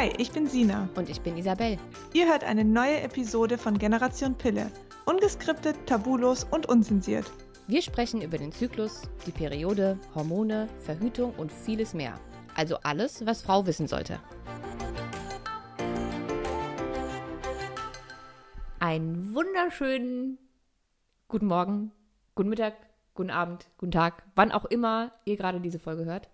[0.00, 0.88] Hi, ich bin Sina.
[0.94, 1.76] Und ich bin Isabel.
[2.14, 4.72] Ihr hört eine neue Episode von Generation Pille.
[5.04, 7.30] Ungeskriptet, tabulos und unzensiert.
[7.66, 12.18] Wir sprechen über den Zyklus, die Periode, Hormone, Verhütung und vieles mehr.
[12.54, 14.18] Also alles, was Frau wissen sollte.
[18.78, 20.38] Einen wunderschönen
[21.28, 21.92] guten Morgen,
[22.34, 22.72] guten Mittag,
[23.12, 26.30] guten Abend, guten Tag, wann auch immer ihr gerade diese Folge hört.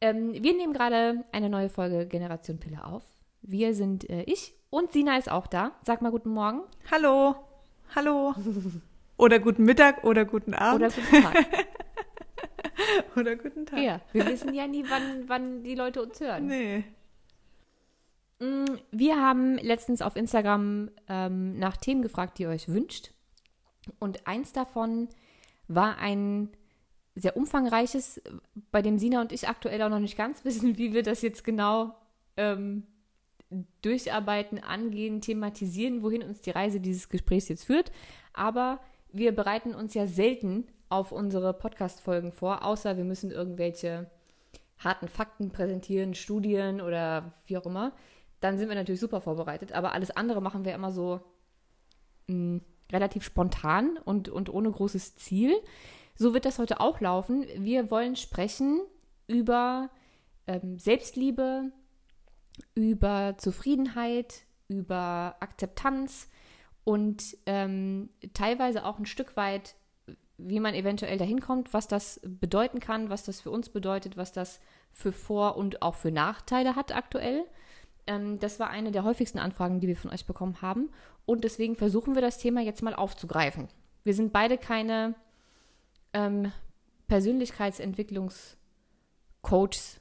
[0.00, 3.02] Ähm, wir nehmen gerade eine neue Folge Generation Pille auf.
[3.42, 5.72] Wir sind äh, ich und Sina ist auch da.
[5.82, 6.62] Sag mal guten Morgen.
[6.90, 7.34] Hallo.
[7.94, 8.34] Hallo.
[9.16, 10.82] Oder guten Mittag oder guten Abend.
[10.82, 11.46] Oder guten Tag.
[13.16, 13.80] oder guten Tag.
[13.80, 16.46] Ja, wir wissen ja nie, wann, wann die Leute uns hören.
[16.46, 16.84] Nee.
[18.38, 23.10] Mm, Wir haben letztens auf Instagram ähm, nach Themen gefragt, die ihr euch wünscht.
[23.98, 25.08] Und eins davon
[25.66, 26.50] war ein
[27.20, 28.20] sehr umfangreiches,
[28.70, 31.44] bei dem Sina und ich aktuell auch noch nicht ganz wissen, wie wir das jetzt
[31.44, 31.94] genau
[32.36, 32.84] ähm,
[33.82, 37.90] durcharbeiten, angehen, thematisieren, wohin uns die Reise dieses Gesprächs jetzt führt.
[38.32, 38.80] Aber
[39.12, 44.10] wir bereiten uns ja selten auf unsere Podcast-Folgen vor, außer wir müssen irgendwelche
[44.78, 47.92] harten Fakten präsentieren, Studien oder wie auch immer.
[48.40, 49.72] Dann sind wir natürlich super vorbereitet.
[49.72, 51.20] Aber alles andere machen wir immer so
[52.28, 52.60] mh,
[52.92, 55.54] relativ spontan und, und ohne großes Ziel.
[56.20, 57.46] So wird das heute auch laufen.
[57.58, 58.80] Wir wollen sprechen
[59.28, 59.88] über
[60.48, 61.70] ähm, Selbstliebe,
[62.74, 66.28] über Zufriedenheit, über Akzeptanz
[66.82, 69.76] und ähm, teilweise auch ein Stück weit,
[70.38, 74.32] wie man eventuell dahin kommt, was das bedeuten kann, was das für uns bedeutet, was
[74.32, 74.58] das
[74.90, 77.44] für Vor- und auch für Nachteile hat aktuell.
[78.08, 80.90] Ähm, das war eine der häufigsten Anfragen, die wir von euch bekommen haben.
[81.26, 83.68] Und deswegen versuchen wir das Thema jetzt mal aufzugreifen.
[84.02, 85.14] Wir sind beide keine
[86.12, 86.52] ähm,
[87.08, 90.00] Persönlichkeitsentwicklungscoaches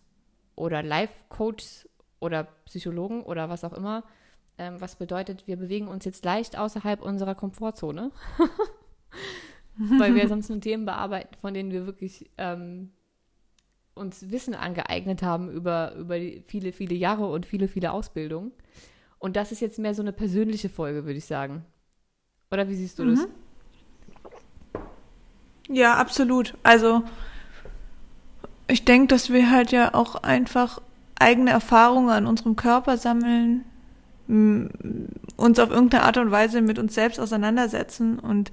[0.56, 1.90] oder Life-Coaches
[2.20, 4.04] oder Psychologen oder was auch immer.
[4.58, 8.12] Ähm, was bedeutet, wir bewegen uns jetzt leicht außerhalb unserer Komfortzone.
[9.78, 12.92] Weil wir sonst nur Themen bearbeiten, von denen wir wirklich ähm,
[13.94, 16.16] uns Wissen angeeignet haben über, über
[16.48, 18.52] viele, viele Jahre und viele, viele Ausbildungen.
[19.20, 21.66] Und das ist jetzt mehr so eine persönliche Folge, würde ich sagen.
[22.52, 23.28] Oder wie siehst du das?
[25.68, 26.56] Ja, absolut.
[26.64, 27.04] Also
[28.68, 30.82] ich denke, dass wir halt ja auch einfach
[31.20, 33.64] eigene Erfahrungen an unserem Körper sammeln,
[34.28, 38.52] uns auf irgendeine Art und Weise mit uns selbst auseinandersetzen und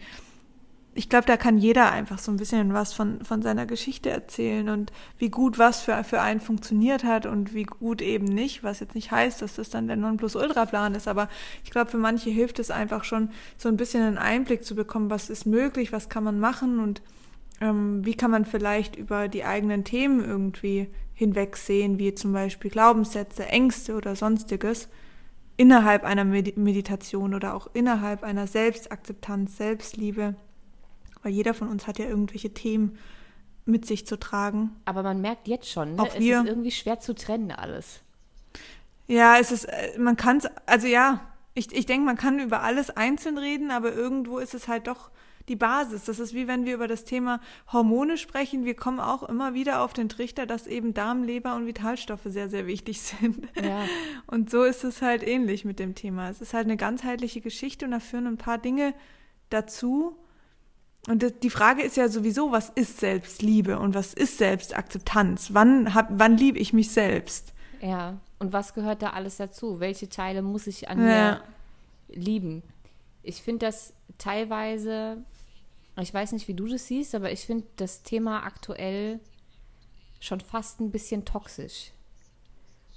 [0.97, 4.69] ich glaube, da kann jeder einfach so ein bisschen was von, von seiner Geschichte erzählen
[4.69, 8.81] und wie gut was für, für einen funktioniert hat und wie gut eben nicht, was
[8.81, 11.29] jetzt nicht heißt, dass das dann der Nonplusultra-Plan ist, aber
[11.65, 15.11] ich glaube, für manche hilft es einfach schon, so ein bisschen einen Einblick zu bekommen,
[15.11, 17.03] was ist möglich, was kann man machen und
[17.61, 23.47] ähm, wie kann man vielleicht über die eigenen Themen irgendwie hinwegsehen, wie zum Beispiel Glaubenssätze,
[23.47, 24.89] Ängste oder sonstiges,
[25.57, 30.37] innerhalb einer Medi Meditation oder auch innerhalb einer Selbstakzeptanz, Selbstliebe
[31.25, 32.99] weil jeder von uns hat ja irgendwelche Themen
[33.65, 34.71] mit sich zu tragen.
[34.85, 36.03] Aber man merkt jetzt schon, ne?
[36.03, 36.41] Auch es wir.
[36.41, 38.01] ist irgendwie schwer zu trennen alles.
[39.07, 41.21] Ja, es ist, äh, man kann es, also ja,
[41.55, 45.11] ich, ich denke, man kann über alles einzeln reden, aber irgendwo ist es halt doch
[45.49, 46.05] die Basis.
[46.05, 47.41] Das ist wie wenn wir über das Thema
[47.73, 48.65] Hormone sprechen.
[48.65, 52.49] Wir kommen auch immer wieder auf den Trichter, dass eben Darm, Leber und Vitalstoffe sehr,
[52.49, 53.49] sehr wichtig sind.
[53.63, 53.85] Ja.
[54.27, 56.31] Und so ist es halt ähnlich mit dem Thema.
[56.31, 58.95] Es ist halt eine ganzheitliche Geschichte und da führen ein paar Dinge
[59.51, 60.17] dazu,
[61.09, 65.51] und die Frage ist ja sowieso, was ist Selbstliebe und was ist Selbstakzeptanz?
[65.53, 67.53] Wann, hab, wann liebe ich mich selbst?
[67.81, 68.19] Ja.
[68.39, 69.81] Und was gehört da alles dazu?
[69.81, 71.05] Welche Teile muss ich an Ja.
[71.07, 71.41] mir
[72.09, 72.63] lieben?
[73.23, 75.19] Ich finde das teilweise,
[76.01, 79.21] ich weiß nicht, wie du das siehst, aber ich finde das Thema aktuell
[80.21, 81.91] schon fast ein bisschen toxisch.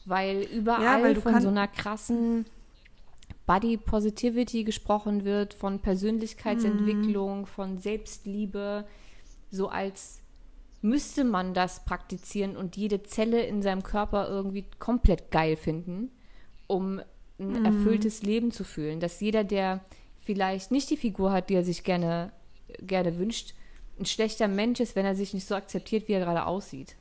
[0.05, 2.45] Weil überall weil du von kann- so einer krassen
[3.47, 8.85] Body Positivity gesprochen wird, von Persönlichkeitsentwicklung, von Selbstliebe,
[9.49, 10.19] so als
[10.81, 16.11] müsste man das praktizieren und jede Zelle in seinem Körper irgendwie komplett geil finden,
[16.67, 17.01] um
[17.39, 18.99] ein erfülltes Leben zu fühlen.
[18.99, 19.83] Dass jeder, der
[20.23, 22.33] vielleicht nicht die Figur hat, die er sich gerne,
[22.81, 23.53] gerne wünscht,
[23.97, 26.95] ein schlechter Mensch ist, wenn er sich nicht so akzeptiert, wie er gerade aussieht.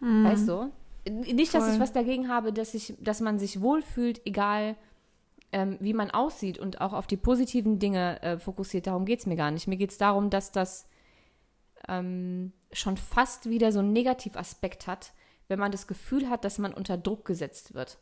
[0.00, 0.72] Weißt du?
[1.08, 4.76] Nicht, dass ich was dagegen habe, dass, ich, dass man sich wohlfühlt, egal
[5.52, 8.86] ähm, wie man aussieht und auch auf die positiven Dinge äh, fokussiert.
[8.86, 9.66] Darum geht es mir gar nicht.
[9.66, 10.86] Mir geht es darum, dass das
[11.88, 15.12] ähm, schon fast wieder so einen Negativaspekt hat,
[15.48, 17.98] wenn man das Gefühl hat, dass man unter Druck gesetzt wird.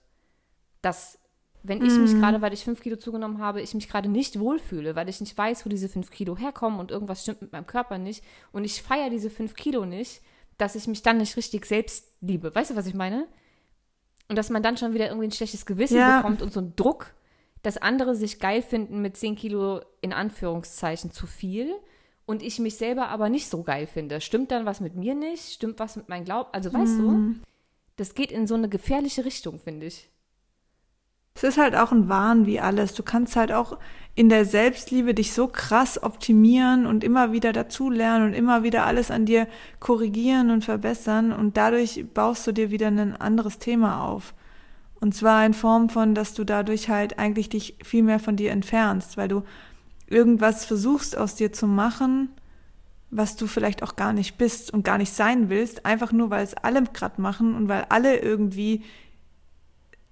[0.82, 1.18] Dass,
[1.62, 4.94] wenn ich mich gerade, weil ich fünf Kilo zugenommen habe, ich mich gerade nicht wohlfühle,
[4.94, 7.98] weil ich nicht weiß, wo diese fünf Kilo herkommen und irgendwas stimmt mit meinem Körper
[7.98, 8.22] nicht
[8.52, 10.20] und ich feiere diese fünf Kilo nicht,
[10.58, 12.54] dass ich mich dann nicht richtig selbst liebe.
[12.54, 13.26] Weißt du, was ich meine?
[14.28, 16.18] Und dass man dann schon wieder irgendwie ein schlechtes Gewissen Ja.
[16.18, 17.14] bekommt und so einen Druck,
[17.62, 21.74] dass andere sich geil finden mit 10 Kilo in Anführungszeichen zu viel
[22.26, 24.20] und ich mich selber aber nicht so geil finde.
[24.20, 25.54] Stimmt dann was mit mir nicht?
[25.54, 26.50] Stimmt was mit meinem Glauben?
[26.52, 27.34] Also weißt du,
[27.96, 30.10] das geht in so eine gefährliche Richtung, finde ich.
[31.34, 32.94] Es ist halt auch ein Wahn wie alles.
[32.94, 33.78] Du kannst halt auch
[34.16, 39.12] in der Selbstliebe dich so krass optimieren und immer wieder dazulernen und immer wieder alles
[39.12, 39.46] an dir
[39.78, 44.34] korrigieren und verbessern und dadurch baust du dir wieder ein anderes Thema auf.
[45.00, 48.50] Und zwar in Form von, dass du dadurch halt eigentlich dich viel mehr von dir
[48.50, 49.44] entfernst, weil du
[50.06, 52.30] irgendwas versuchst aus dir zu machen,
[53.10, 56.42] was du vielleicht auch gar nicht bist und gar nicht sein willst, einfach nur weil
[56.44, 58.82] es alle gerade machen und weil alle irgendwie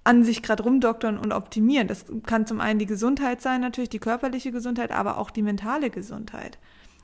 [0.04, 1.88] an sich gerade rumdoktern und optimieren.
[1.88, 5.90] Das kann zum einen die Gesundheit sein, natürlich die körperliche Gesundheit, aber auch die mentale
[5.90, 6.58] Gesundheit.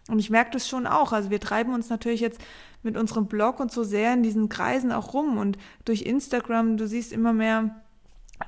[0.08, 1.12] Und ich merke das schon auch.
[1.12, 2.40] Also wir treiben uns natürlich jetzt
[2.82, 6.86] mit unserem Blog und so sehr in diesen Kreisen auch rum und durch Instagram, du
[6.86, 7.76] siehst immer mehr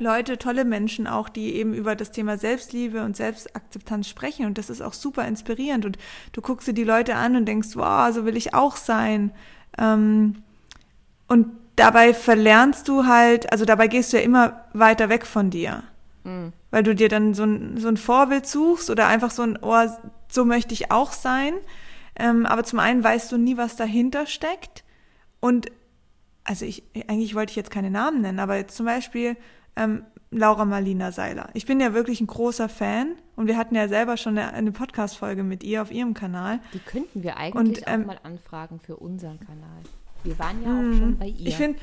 [0.00, 4.70] Leute, tolle Menschen auch, die eben über das Thema Selbstliebe und Selbstakzeptanz sprechen und das
[4.70, 5.98] ist auch super inspirierend und
[6.32, 9.30] du guckst dir die Leute an und denkst, wow, so will ich auch sein.
[9.78, 10.42] Ähm,
[11.28, 11.46] und
[11.76, 15.84] dabei verlernst du halt, also dabei gehst du ja immer weiter weg von dir.
[16.70, 19.86] Weil du dir dann so ein, so ein Vorbild suchst oder einfach so ein, oh,
[20.34, 21.54] so möchte ich auch sein.
[22.16, 24.84] Ähm, aber zum einen weißt du nie, was dahinter steckt.
[25.40, 25.66] Und
[26.44, 29.36] also ich, eigentlich wollte ich jetzt keine Namen nennen, aber jetzt zum Beispiel
[29.76, 31.48] ähm, Laura Marlina Seiler.
[31.54, 34.72] Ich bin ja wirklich ein großer Fan und wir hatten ja selber schon eine, eine
[34.72, 36.60] Podcast-Folge mit ihr auf ihrem Kanal.
[36.72, 39.82] Die könnten wir eigentlich Und, ähm, auch mal anfragen für unseren Kanal.
[40.22, 41.46] Wir waren ja auch schon bei ihr.
[41.46, 41.78] Ich finde,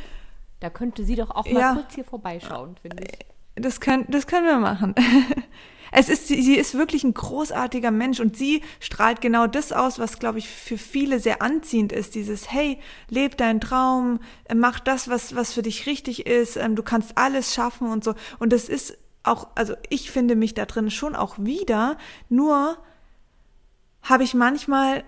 [0.59, 1.73] da könnte sie doch auch mal Ja.
[1.73, 3.19] kurz hier vorbeischauen, finde ich.
[3.55, 4.95] Das können, das können wir machen.
[5.91, 10.19] Es ist, sie, ist wirklich ein großartiger Mensch und sie strahlt genau das aus, was,
[10.19, 12.15] glaube ich, für viele sehr anziehend ist.
[12.15, 12.79] Dieses, hey,
[13.09, 17.17] leb deinen Traum, äh, mach das, was, was für dich richtig ist, ähm, du kannst
[17.17, 18.15] alles schaffen und so.
[18.39, 21.97] Und das ist auch, also ich finde mich da drin schon auch wieder,
[22.29, 22.77] nur
[24.01, 25.03] habe ich manchmal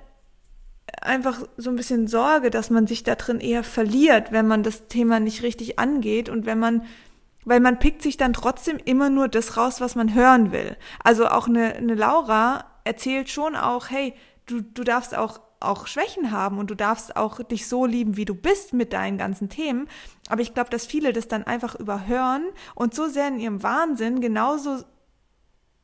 [1.01, 4.87] einfach so ein bisschen Sorge, dass man sich da drin eher verliert, wenn man das
[4.87, 6.83] Thema nicht richtig angeht und wenn man,
[7.45, 10.77] weil man pickt sich dann trotzdem immer nur das raus, was man hören will.
[11.03, 14.13] Also auch eine, eine Laura erzählt schon auch, hey,
[14.45, 18.25] du, du darfst auch auch Schwächen haben und du darfst auch dich so lieben, wie
[18.25, 19.87] du bist mit deinen ganzen Themen.
[20.27, 22.43] Aber ich glaube, dass viele das dann einfach überhören
[22.75, 24.83] und so sehr in ihrem Wahnsinn genauso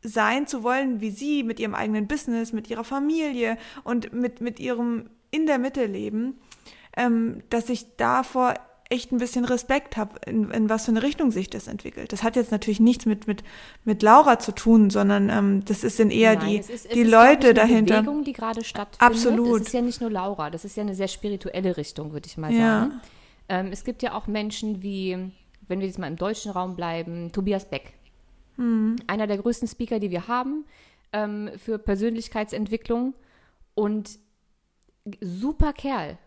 [0.01, 4.59] sein zu wollen wie sie mit ihrem eigenen Business, mit ihrer Familie und mit, mit
[4.59, 6.39] ihrem in der Mitte leben,
[6.95, 8.53] ähm, dass ich davor
[8.89, 12.11] echt ein bisschen Respekt habe, in, in was für eine Richtung sich das entwickelt.
[12.11, 13.43] Das hat jetzt natürlich nichts mit, mit,
[13.85, 16.91] mit Laura zu tun, sondern ähm, das ist sind eher Nein, die, es ist, es
[16.93, 18.01] die ist, Leute eine dahinter.
[18.01, 19.15] Bewegung, die gerade stattfindet.
[19.15, 19.61] Absolut.
[19.61, 22.37] Es ist ja nicht nur Laura, das ist ja eine sehr spirituelle Richtung, würde ich
[22.37, 22.59] mal Ja.
[22.81, 23.01] sagen.
[23.47, 25.17] Ähm, es gibt ja auch Menschen wie,
[25.67, 27.93] wenn wir jetzt mal im deutschen Raum bleiben, Tobias Beck.
[28.57, 28.95] Mhm.
[29.07, 30.65] Einer der größten Speaker, die wir haben
[31.13, 33.13] ähm, für Persönlichkeitsentwicklung
[33.75, 34.17] und
[35.21, 36.17] super Kerl.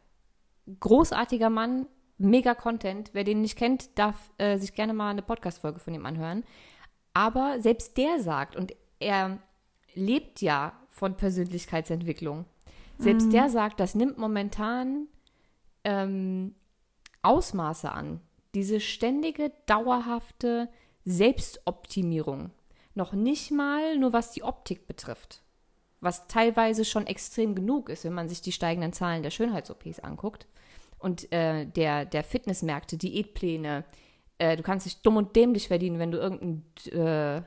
[0.80, 1.86] Großartiger Mann,
[2.18, 3.10] mega Content.
[3.12, 6.44] Wer den nicht kennt, darf äh, sich gerne mal eine Podcast-Folge von ihm anhören.
[7.14, 9.38] Aber selbst der sagt, und er
[9.94, 12.46] lebt ja von Persönlichkeitsentwicklung,
[12.98, 15.08] selbst der sagt, das nimmt momentan
[15.82, 16.54] ähm,
[17.22, 18.20] Ausmaße an.
[18.54, 20.68] Diese ständige, dauerhafte
[21.04, 22.50] Selbstoptimierung.
[22.94, 25.42] Noch nicht mal nur was die Optik betrifft.
[26.00, 30.46] Was teilweise schon extrem genug ist, wenn man sich die steigenden Zahlen der Schönheits-OPs anguckt.
[31.02, 33.84] Und äh, der, der Fitnessmärkte, Diätpläne.
[34.38, 37.42] Äh, du kannst dich dumm und dämlich verdienen, wenn du irgendein, äh,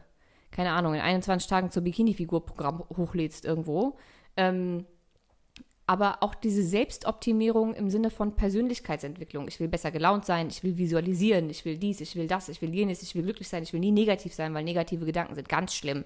[0.51, 3.97] keine Ahnung, in 21 Tagen zur Bikini-Figur-Programm hochlädst irgendwo.
[4.37, 4.85] Ähm,
[5.87, 9.47] aber auch diese Selbstoptimierung im Sinne von Persönlichkeitsentwicklung.
[9.47, 12.61] Ich will besser gelaunt sein, ich will visualisieren, ich will dies, ich will das, ich
[12.61, 15.47] will jenes, ich will glücklich sein, ich will nie negativ sein, weil negative Gedanken sind
[15.47, 16.03] ganz schlimm.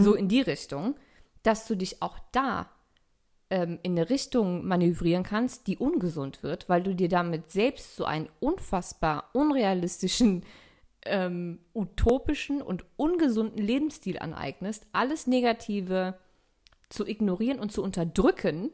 [0.00, 0.96] So in die Richtung,
[1.42, 2.68] dass du dich auch da
[3.50, 8.04] ähm, in eine Richtung manövrieren kannst, die ungesund wird, weil du dir damit selbst so
[8.04, 10.44] einen unfassbar unrealistischen,
[11.06, 16.18] ähm, utopischen und ungesunden Lebensstil aneignest, alles Negative
[16.88, 18.70] zu ignorieren und zu unterdrücken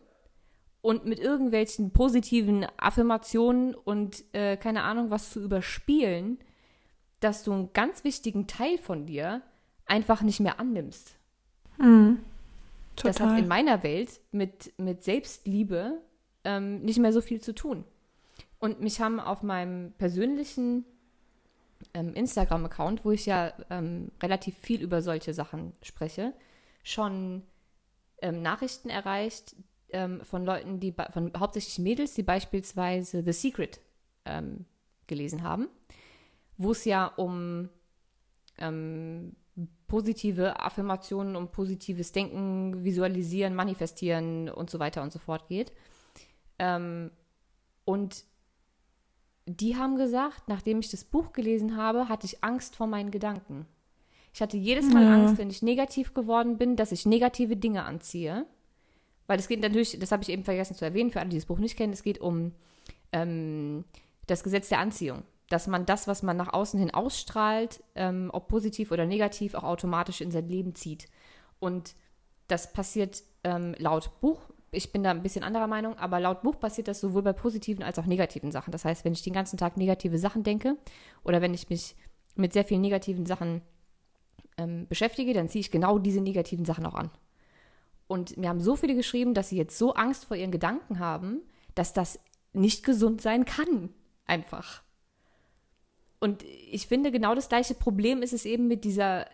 [0.80, 6.38] und mit irgendwelchen positiven Affirmationen und äh, keine Ahnung was zu überspielen,
[7.20, 9.42] dass du einen ganz wichtigen Teil von dir
[9.86, 11.16] einfach nicht mehr annimmst.
[12.96, 13.38] Das hat Total.
[13.38, 16.00] in meiner Welt mit, mit Selbstliebe
[16.44, 17.84] ähm, nicht mehr so viel zu tun.
[18.58, 20.84] Und mich haben auf meinem persönlichen
[21.92, 26.32] ähm, Instagram-Account, wo ich ja ähm, relativ viel über solche Sachen spreche,
[26.82, 27.42] schon
[28.22, 29.54] ähm, Nachrichten erreicht
[29.90, 33.80] ähm, von Leuten, die von hauptsächlich Mädels, die beispielsweise The Secret
[34.24, 34.64] ähm,
[35.06, 35.68] gelesen haben
[36.56, 37.68] wo es ja um
[38.58, 39.34] ähm,
[39.94, 45.70] positive Affirmationen, um positives Denken, Visualisieren, Manifestieren und so weiter und so fort geht.
[46.58, 47.12] Ähm,
[47.84, 48.24] und
[49.46, 53.66] die haben gesagt, nachdem ich das Buch gelesen habe, hatte ich Angst vor meinen Gedanken.
[54.32, 55.14] Ich hatte jedes Mal ja.
[55.14, 58.46] Angst, wenn ich negativ geworden bin, dass ich negative Dinge anziehe.
[59.28, 61.46] Weil es geht natürlich, das habe ich eben vergessen zu erwähnen, für alle, die das
[61.46, 62.50] Buch nicht kennen, es geht um
[63.12, 63.84] ähm,
[64.26, 65.22] das Gesetz der Anziehung.
[65.48, 69.64] Dass man das, was man nach außen hin ausstrahlt, ähm, ob positiv oder negativ, auch
[69.64, 71.08] automatisch in sein Leben zieht.
[71.58, 71.94] Und
[72.48, 74.40] das passiert ähm, laut Buch,
[74.74, 77.82] ich bin da ein bisschen anderer Meinung, aber laut Buch passiert das sowohl bei positiven
[77.82, 78.72] als auch negativen Sachen.
[78.72, 80.76] Das heißt, wenn ich den ganzen Tag negative Sachen denke
[81.22, 81.96] oder wenn ich mich
[82.34, 83.62] mit sehr vielen negativen Sachen
[84.58, 87.10] ähm, beschäftige, dann ziehe ich genau diese negativen Sachen auch an.
[88.06, 91.40] Und mir haben so viele geschrieben, dass sie jetzt so Angst vor ihren Gedanken haben,
[91.74, 92.20] dass das
[92.52, 93.90] nicht gesund sein kann.
[94.26, 94.83] Einfach.
[96.20, 99.26] Und ich finde, genau das gleiche Problem ist es eben mit dieser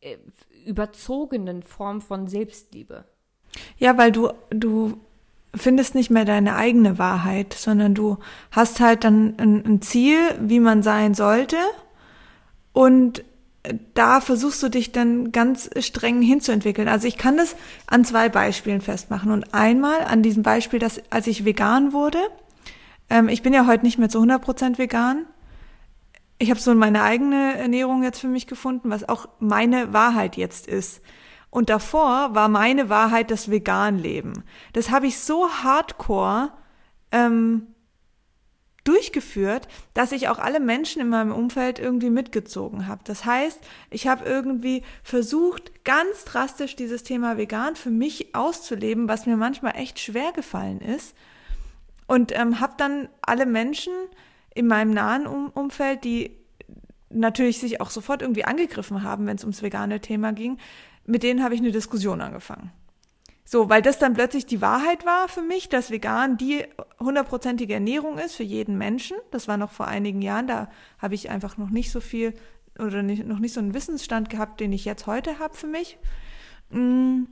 [0.00, 0.16] äh,
[0.64, 3.04] überzogenen Form von Selbstliebe.
[3.78, 4.98] Ja, weil du, du
[5.54, 8.18] findest nicht mehr deine eigene Wahrheit, sondern du
[8.50, 11.56] hast halt dann ein, ein Ziel, wie man sein sollte.
[12.72, 13.24] Und
[13.94, 16.88] da versuchst du dich dann ganz streng hinzuentwickeln.
[16.88, 17.56] Also ich kann das
[17.86, 19.30] an zwei Beispielen festmachen.
[19.30, 22.18] Und einmal an diesem Beispiel, dass als ich vegan wurde,
[23.08, 25.24] ähm, ich bin ja heute nicht mehr zu 100 Prozent vegan.
[26.44, 30.66] Ich habe so meine eigene Ernährung jetzt für mich gefunden, was auch meine Wahrheit jetzt
[30.66, 31.00] ist.
[31.48, 34.44] Und davor war meine Wahrheit das Veganleben.
[34.74, 36.52] Das habe ich so hardcore
[37.12, 37.68] ähm,
[38.84, 43.00] durchgeführt, dass ich auch alle Menschen in meinem Umfeld irgendwie mitgezogen habe.
[43.04, 49.24] Das heißt, ich habe irgendwie versucht, ganz drastisch dieses Thema vegan für mich auszuleben, was
[49.24, 51.16] mir manchmal echt schwer gefallen ist.
[52.06, 53.94] Und ähm, habe dann alle Menschen
[54.54, 56.36] in meinem nahen um Umfeld, die
[57.10, 60.58] natürlich sich auch sofort irgendwie angegriffen haben, wenn es ums vegane Thema ging,
[61.06, 62.72] mit denen habe ich eine Diskussion angefangen.
[63.46, 66.64] So, weil das dann plötzlich die Wahrheit war für mich, dass vegan die
[66.98, 69.18] hundertprozentige Ernährung ist für jeden Menschen.
[69.30, 72.34] Das war noch vor einigen Jahren, da habe ich einfach noch nicht so viel
[72.78, 75.98] oder nicht, noch nicht so einen Wissensstand gehabt, den ich jetzt heute habe für mich.
[76.70, 77.24] Mm.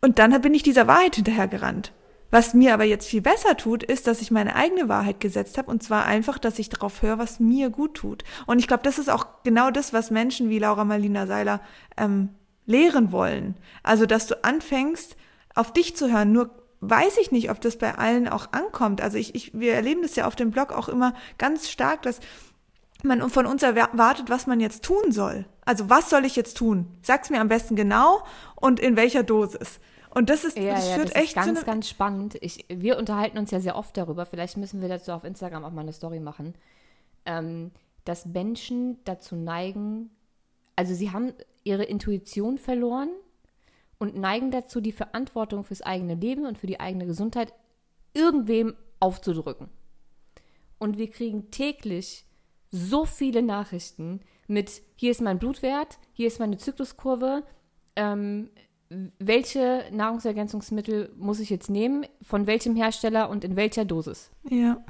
[0.00, 1.92] Und dann bin ich dieser Wahrheit hinterhergerannt.
[2.36, 5.70] Was mir aber jetzt viel besser tut, ist, dass ich meine eigene Wahrheit gesetzt habe
[5.70, 8.24] und zwar einfach, dass ich darauf höre, was mir gut tut.
[8.44, 11.62] Und ich glaube, das ist auch genau das, was Menschen wie Laura Marlina Seiler
[11.96, 12.28] ähm,
[12.66, 13.54] lehren wollen.
[13.82, 15.16] Also, dass du anfängst,
[15.54, 16.32] auf dich zu hören.
[16.32, 16.50] Nur
[16.80, 19.00] weiß ich nicht, ob das bei allen auch ankommt.
[19.00, 22.20] Also ich, ich, wir erleben das ja auf dem Blog auch immer ganz stark, dass
[23.02, 25.46] man von uns erwartet, was man jetzt tun soll.
[25.64, 26.98] Also was soll ich jetzt tun?
[27.00, 28.24] Sag's mir am besten genau
[28.56, 29.80] und in welcher Dosis.
[30.16, 32.38] Und das ist, ja, das ja, führt das echt ist ganz, zu ganz spannend.
[32.40, 34.24] Ich, wir unterhalten uns ja sehr oft darüber.
[34.24, 36.54] Vielleicht müssen wir dazu auf Instagram auch mal eine Story machen,
[37.26, 37.70] ähm,
[38.06, 40.08] dass Menschen dazu neigen,
[40.74, 43.10] also sie haben ihre Intuition verloren
[43.98, 47.52] und neigen dazu, die Verantwortung fürs eigene Leben und für die eigene Gesundheit
[48.14, 49.68] irgendwem aufzudrücken.
[50.78, 52.24] Und wir kriegen täglich
[52.70, 57.42] so viele Nachrichten mit, hier ist mein Blutwert, hier ist meine Zykluskurve,
[57.96, 58.48] ähm,
[58.88, 64.30] welche Nahrungsergänzungsmittel muss ich jetzt nehmen, von welchem Hersteller und in welcher Dosis.
[64.48, 64.84] Ja.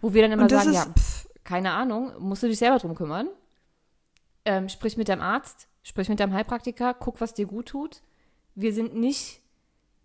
[0.00, 3.28] Wo wir dann immer sagen, ja, pf, keine Ahnung, musst du dich selber drum kümmern.
[4.44, 8.02] Ähm, sprich mit deinem Arzt, sprich mit deinem Heilpraktiker, guck, was dir gut tut.
[8.54, 9.40] Wir sind nicht,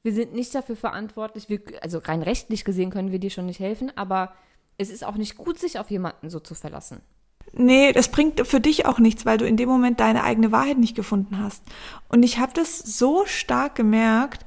[0.01, 3.59] wir sind nicht dafür verantwortlich, wir, also rein rechtlich gesehen können wir dir schon nicht
[3.59, 4.33] helfen, aber
[4.77, 7.01] es ist auch nicht gut, sich auf jemanden so zu verlassen.
[7.55, 10.79] Nee, das bringt für dich auch nichts, weil du in dem Moment deine eigene Wahrheit
[10.79, 11.61] nicht gefunden hast.
[12.09, 14.43] Und ich habe das so stark gemerkt,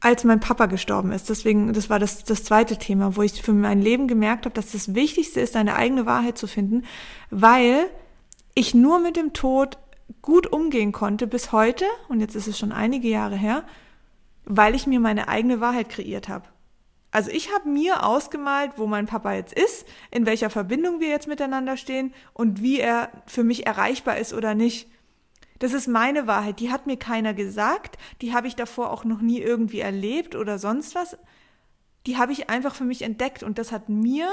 [0.00, 1.28] als mein Papa gestorben ist.
[1.28, 4.72] Deswegen, das war das, das zweite Thema, wo ich für mein Leben gemerkt habe, dass
[4.72, 6.84] das Wichtigste ist, deine eigene Wahrheit zu finden,
[7.30, 7.86] weil
[8.54, 9.78] ich nur mit dem Tod
[10.22, 13.64] gut umgehen konnte bis heute, und jetzt ist es schon einige Jahre her,
[14.44, 16.46] weil ich mir meine eigene Wahrheit kreiert habe.
[17.14, 21.28] Also ich habe mir ausgemalt, wo mein Papa jetzt ist, in welcher Verbindung wir jetzt
[21.28, 24.90] miteinander stehen und wie er für mich erreichbar ist oder nicht.
[25.60, 26.58] Das ist meine Wahrheit.
[26.58, 27.98] Die hat mir keiner gesagt.
[28.20, 31.16] Die habe ich davor auch noch nie irgendwie erlebt oder sonst was.
[32.08, 34.28] Die habe ich einfach für mich entdeckt und das hat mir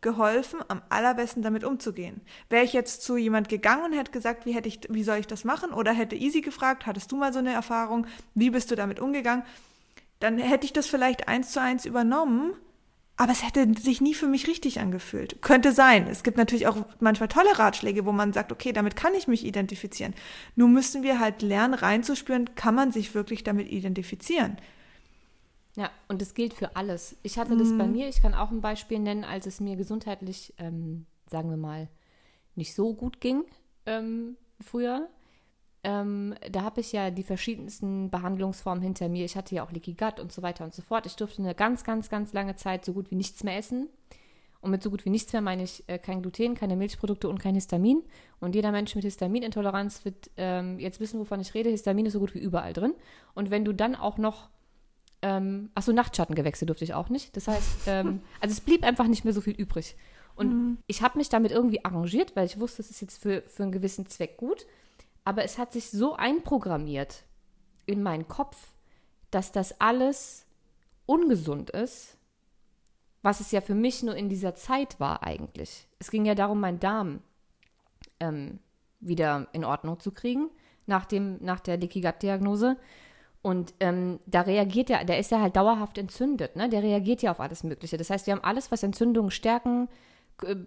[0.00, 2.20] geholfen, am allerbesten damit umzugehen.
[2.48, 5.26] Wäre ich jetzt zu jemand gegangen und hätte gesagt, wie hätte ich, wie soll ich
[5.26, 5.72] das machen?
[5.72, 8.06] Oder hätte Easy gefragt, hattest du mal so eine Erfahrung?
[8.36, 9.42] Wie bist du damit umgegangen?
[10.20, 12.54] Dann hätte ich das vielleicht eins zu eins übernommen,
[13.16, 15.42] aber es hätte sich nie für mich richtig angefühlt.
[15.42, 16.06] Könnte sein.
[16.06, 19.44] Es gibt natürlich auch manchmal tolle Ratschläge, wo man sagt, okay, damit kann ich mich
[19.44, 20.14] identifizieren.
[20.56, 24.56] Nur müssen wir halt lernen, reinzuspüren, kann man sich wirklich damit identifizieren.
[25.76, 27.16] Ja, und das gilt für alles.
[27.22, 27.92] Ich hatte das bei mhm.
[27.92, 31.88] mir, ich kann auch ein Beispiel nennen, als es mir gesundheitlich ähm, sagen wir mal,
[32.54, 33.44] nicht so gut ging
[33.86, 35.08] ähm, früher.
[35.82, 39.24] Ähm, da habe ich ja die verschiedensten Behandlungsformen hinter mir.
[39.24, 41.06] Ich hatte ja auch Leaky Gut und so weiter und so fort.
[41.06, 43.88] Ich durfte eine ganz, ganz, ganz lange Zeit so gut wie nichts mehr essen.
[44.60, 47.38] Und mit so gut wie nichts mehr meine ich äh, kein Gluten, keine Milchprodukte und
[47.38, 48.02] kein Histamin.
[48.40, 51.70] Und jeder Mensch mit Histaminintoleranz wird ähm, jetzt wissen, wovon ich rede.
[51.70, 52.92] Histamin ist so gut wie überall drin.
[53.34, 54.50] Und wenn du dann auch noch,
[55.22, 57.34] ähm, achso, Nachtschattengewächse durfte ich auch nicht.
[57.38, 59.96] Das heißt, ähm, also es blieb einfach nicht mehr so viel übrig.
[60.34, 60.78] Und mhm.
[60.86, 63.72] ich habe mich damit irgendwie arrangiert, weil ich wusste, es ist jetzt für, für einen
[63.72, 64.66] gewissen Zweck gut.
[65.30, 67.22] Aber es hat sich so einprogrammiert
[67.86, 68.56] in meinen Kopf,
[69.30, 70.44] dass das alles
[71.06, 72.18] ungesund ist
[73.22, 75.86] was es ja für mich nur in dieser Zeit war eigentlich.
[75.98, 77.20] Es ging ja darum, meinen Darm
[78.18, 78.60] ähm,
[79.00, 80.50] wieder in Ordnung zu kriegen
[80.86, 82.76] nach, dem, nach der Leaky Gut-Diagnose.
[83.42, 86.68] Und ähm, da reagiert ja, der ist ja halt dauerhaft entzündet, ne?
[86.68, 87.96] Der reagiert ja auf alles Mögliche.
[87.96, 89.88] Das heißt, wir haben alles, was Entzündungen stärken,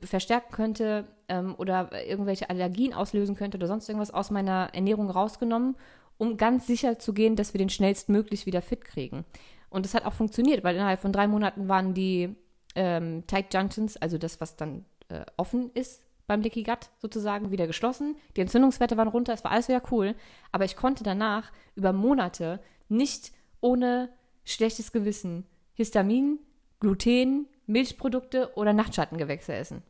[0.01, 5.75] verstärken könnte ähm, oder irgendwelche Allergien auslösen könnte oder sonst irgendwas aus meiner Ernährung rausgenommen,
[6.17, 9.25] um ganz sicher zu gehen, dass wir den schnellstmöglich wieder fit kriegen.
[9.69, 12.35] Und das hat auch funktioniert, weil innerhalb von drei Monaten waren die
[12.75, 17.67] ähm, Tight Junctions, also das, was dann äh, offen ist beim Leaky Gut sozusagen, wieder
[17.67, 18.15] geschlossen.
[18.35, 20.15] Die Entzündungswerte waren runter, es war alles wieder cool.
[20.51, 24.09] Aber ich konnte danach über Monate nicht ohne
[24.45, 26.39] schlechtes Gewissen Histamin,
[26.79, 29.83] Gluten, Milchprodukte oder Nachtschattengewächse essen.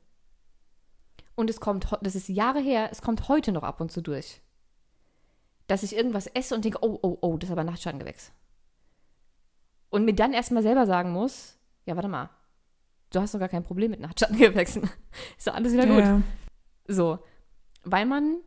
[1.35, 4.41] Und es kommt, das ist Jahre her, es kommt heute noch ab und zu durch.
[5.67, 8.31] Dass ich irgendwas esse und denke, oh, oh, oh, das ist aber Nachtschattengewächs.
[9.89, 12.29] Und mir dann erstmal selber sagen muss, ja, warte mal,
[13.11, 14.83] du hast doch gar kein Problem mit Nachtschattengewächsen.
[15.37, 15.99] ist doch alles wieder gut.
[15.99, 16.21] Ja.
[16.87, 17.19] So,
[17.83, 18.37] weil man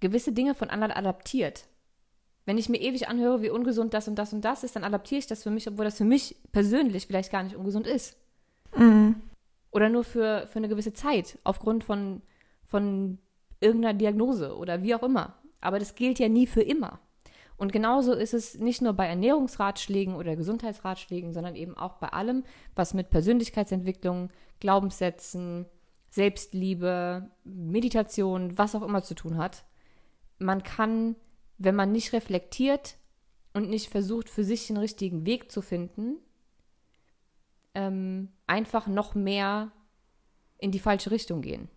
[0.00, 1.66] gewisse Dinge von anderen adaptiert.
[2.46, 5.18] Wenn ich mir ewig anhöre, wie ungesund das und das und das ist, dann adaptiere
[5.18, 8.16] ich das für mich, obwohl das für mich persönlich vielleicht gar nicht ungesund ist.
[8.76, 9.16] Mhm.
[9.70, 12.22] Oder nur für, für eine gewisse Zeit, aufgrund von,
[12.64, 13.18] von
[13.60, 15.34] irgendeiner Diagnose oder wie auch immer.
[15.60, 17.00] Aber das gilt ja nie für immer.
[17.56, 22.44] Und genauso ist es nicht nur bei Ernährungsratschlägen oder Gesundheitsratschlägen, sondern eben auch bei allem,
[22.74, 25.66] was mit Persönlichkeitsentwicklung, Glaubenssätzen,
[26.10, 29.64] Selbstliebe, Meditation, was auch immer zu tun hat.
[30.38, 31.16] Man kann,
[31.58, 32.96] wenn man nicht reflektiert
[33.52, 36.18] und nicht versucht, für sich den richtigen Weg zu finden,
[37.74, 39.70] ähm, einfach noch mehr
[40.58, 41.68] in die falsche Richtung gehen.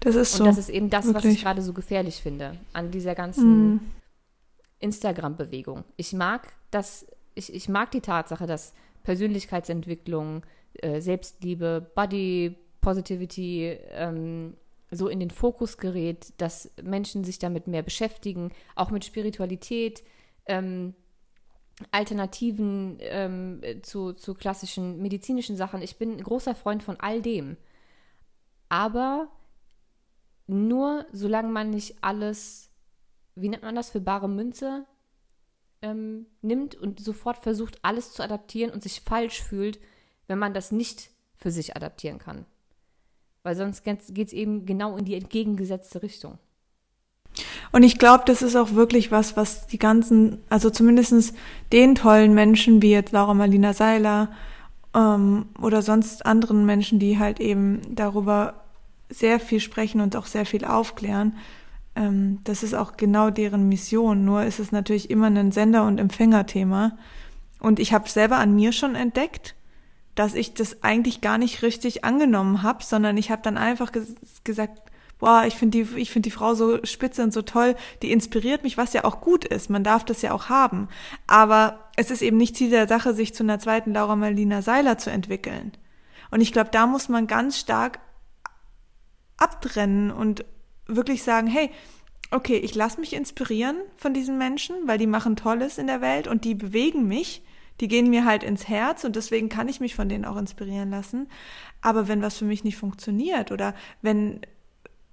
[0.00, 0.44] Das ist so.
[0.44, 1.24] Und das ist eben das, wirklich.
[1.24, 3.80] was ich gerade so gefährlich finde an dieser ganzen mm.
[4.80, 5.84] Instagram-Bewegung.
[5.96, 14.54] Ich mag das, ich, ich mag die Tatsache, dass Persönlichkeitsentwicklung, äh, Selbstliebe, Body Positivity ähm,
[14.90, 20.02] so in den Fokus gerät, dass Menschen sich damit mehr beschäftigen, auch mit Spiritualität,
[20.46, 20.94] ähm,
[21.90, 25.82] Alternativen ähm, zu, zu klassischen medizinischen Sachen.
[25.82, 27.56] Ich bin ein großer Freund von all dem.
[28.68, 29.28] Aber
[30.46, 32.68] nur solange man nicht alles
[33.40, 34.86] wie nennt man das, für bare Münze
[35.82, 39.78] ähm, nimmt und sofort versucht, alles zu adaptieren und sich falsch fühlt,
[40.26, 42.46] wenn man das nicht für sich adaptieren kann.
[43.42, 46.38] Weil sonst geht es eben genau in die entgegengesetzte Richtung.
[47.72, 51.34] Und ich glaube, das ist auch wirklich was, was die ganzen, also zumindest
[51.72, 54.30] den tollen Menschen wie jetzt Laura Marlina Seiler
[54.94, 58.54] ähm, oder sonst anderen Menschen, die halt eben darüber
[59.10, 61.34] sehr viel sprechen und auch sehr viel aufklären,
[61.98, 64.24] ähm, das ist auch genau deren Mission.
[64.24, 66.96] Nur ist es natürlich immer ein Sender- und Empfängerthema.
[67.60, 69.56] Und ich habe selber an mir schon entdeckt,
[70.14, 74.14] dass ich das eigentlich gar nicht richtig angenommen habe, sondern ich habe dann einfach ges
[74.44, 74.82] gesagt,
[75.18, 78.62] boah, ich finde die, ich finde die Frau so spitze und so toll, die inspiriert
[78.62, 79.70] mich, was ja auch gut ist.
[79.70, 80.88] Man darf das ja auch haben.
[81.26, 84.98] Aber es ist eben nicht Ziel der Sache, sich zu einer zweiten Laura Marlina Seiler
[84.98, 85.72] zu entwickeln.
[86.30, 88.00] Und ich glaube, da muss man ganz stark
[89.36, 90.44] abtrennen und
[90.86, 91.70] wirklich sagen, hey,
[92.30, 96.28] okay, ich lasse mich inspirieren von diesen Menschen, weil die machen Tolles in der Welt
[96.28, 97.42] und die bewegen mich.
[97.80, 100.90] Die gehen mir halt ins Herz und deswegen kann ich mich von denen auch inspirieren
[100.90, 101.28] lassen.
[101.80, 104.40] Aber wenn was für mich nicht funktioniert oder wenn,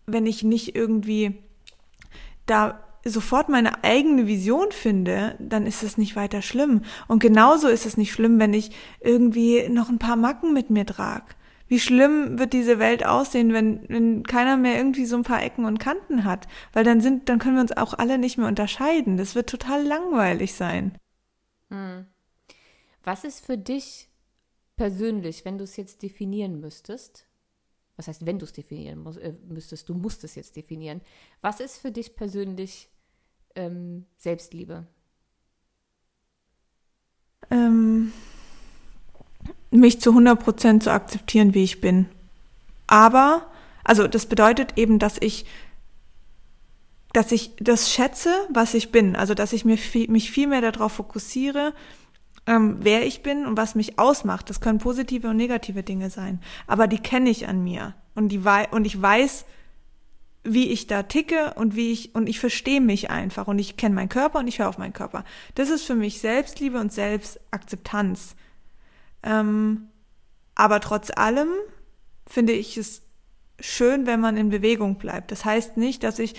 [0.05, 1.41] wenn ich nicht irgendwie
[2.45, 6.81] da sofort meine eigene Vision finde, dann ist es nicht weiter schlimm.
[7.07, 10.85] Und genauso ist es nicht schlimm, wenn ich irgendwie noch ein paar Macken mit mir
[10.85, 11.25] trage.
[11.67, 15.65] Wie schlimm wird diese Welt aussehen, wenn, wenn keiner mehr irgendwie so ein paar Ecken
[15.65, 16.47] und Kanten hat?
[16.73, 19.17] Weil dann sind, dann können wir uns auch alle nicht mehr unterscheiden.
[19.17, 20.97] Das wird total langweilig sein.
[21.69, 22.05] Hm.
[23.03, 24.09] Was ist für dich
[24.75, 27.27] persönlich, wenn du es jetzt definieren müsstest?
[27.97, 29.87] Was heißt, wenn du es definieren muss, äh, müsstest?
[29.87, 31.01] Du musst es jetzt definieren.
[31.41, 32.89] Was ist für dich persönlich
[33.55, 34.85] ähm, Selbstliebe?
[37.49, 38.11] Ähm
[39.71, 42.07] mich zu 100 Prozent zu akzeptieren, wie ich bin.
[42.87, 43.47] Aber,
[43.83, 45.45] also das bedeutet eben, dass ich
[47.13, 49.15] dass ich das schätze, was ich bin.
[49.15, 51.73] Also dass ich mir viel, mich viel mehr darauf fokussiere,
[52.47, 54.49] ähm, wer ich bin und was mich ausmacht.
[54.49, 56.39] Das können positive und negative Dinge sein.
[56.67, 57.95] Aber die kenne ich an mir.
[58.13, 59.45] Und, die, und ich weiß,
[60.43, 63.95] wie ich da ticke und wie ich, und ich verstehe mich einfach und ich kenne
[63.95, 65.25] meinen Körper und ich höre auf meinen Körper.
[65.55, 68.35] Das ist für mich Selbstliebe und Selbstakzeptanz.
[69.23, 69.89] Ähm,
[70.53, 71.49] aber trotz allem
[72.27, 73.01] finde ich es
[73.59, 75.31] schön, wenn man in Bewegung bleibt.
[75.31, 76.35] Das heißt nicht, dass ich